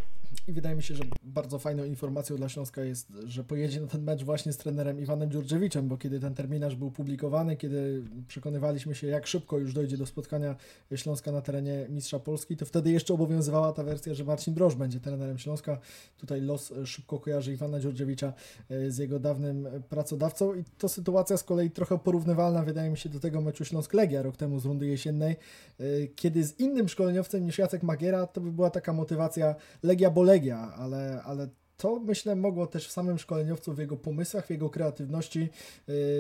[0.49, 4.03] I wydaje mi się, że bardzo fajną informacją dla Śląska jest, że pojedzie na ten
[4.03, 9.07] mecz właśnie z trenerem Iwanem Dziurdziewiczem, bo kiedy ten terminarz był publikowany, kiedy przekonywaliśmy się,
[9.07, 10.57] jak szybko już dojdzie do spotkania
[10.97, 15.01] Śląska na terenie Mistrza Polski, to wtedy jeszcze obowiązywała ta wersja, że Marcin Broż będzie
[15.01, 15.78] trenerem Śląska.
[16.16, 18.32] Tutaj los szybko kojarzy Iwana Dziurdziewicza
[18.70, 23.09] e, z jego dawnym pracodawcą i to sytuacja z kolei trochę porównywalna, wydaje mi się,
[23.09, 25.37] do tego meczu Śląsk-Legia rok temu z rundy jesiennej,
[25.80, 30.22] e, kiedy z innym szkoleniowcem niż Jacek Magiera to by była taka motywacja Legia bo
[30.27, 34.70] Legia, ale, ale to myślę mogło też w samym szkoleniowcu, w jego pomysłach, w jego
[34.70, 35.49] kreatywności, yy,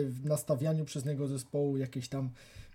[0.08, 2.30] w nastawianiu przez niego zespołu jakieś tam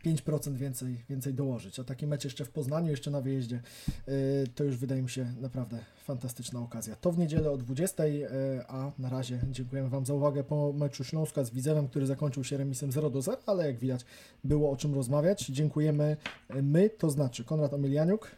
[0.05, 1.79] 5% więcej, więcej dołożyć.
[1.79, 3.61] A taki mecz jeszcze w Poznaniu, jeszcze na wyjeździe,
[4.07, 4.13] yy,
[4.55, 6.95] to już wydaje mi się naprawdę fantastyczna okazja.
[6.95, 8.29] To w niedzielę o 20, yy,
[8.67, 12.57] a na razie dziękujemy Wam za uwagę po meczu Śląska z Widzewem, który zakończył się
[12.57, 14.05] remisem 0 do 0, ale jak widać
[14.43, 15.45] było o czym rozmawiać.
[15.45, 16.17] Dziękujemy
[16.61, 18.31] my, to znaczy Konrad Omilianiuk.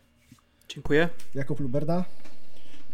[0.70, 1.10] Dziękuję.
[1.36, 2.06] Jakub Luberda.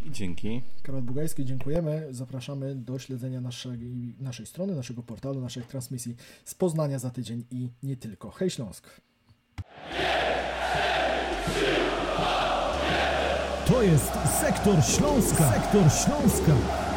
[0.05, 0.61] I dzięki.
[0.83, 2.07] Karol Bugajski, dziękujemy.
[2.11, 3.79] Zapraszamy do śledzenia naszej,
[4.19, 8.31] naszej strony, naszego portalu, naszej transmisji z Poznania za tydzień i nie tylko.
[8.31, 9.01] Hej Śląsk!
[13.67, 15.51] To jest Sektor Śląska.
[15.51, 16.88] Sektor Śląska.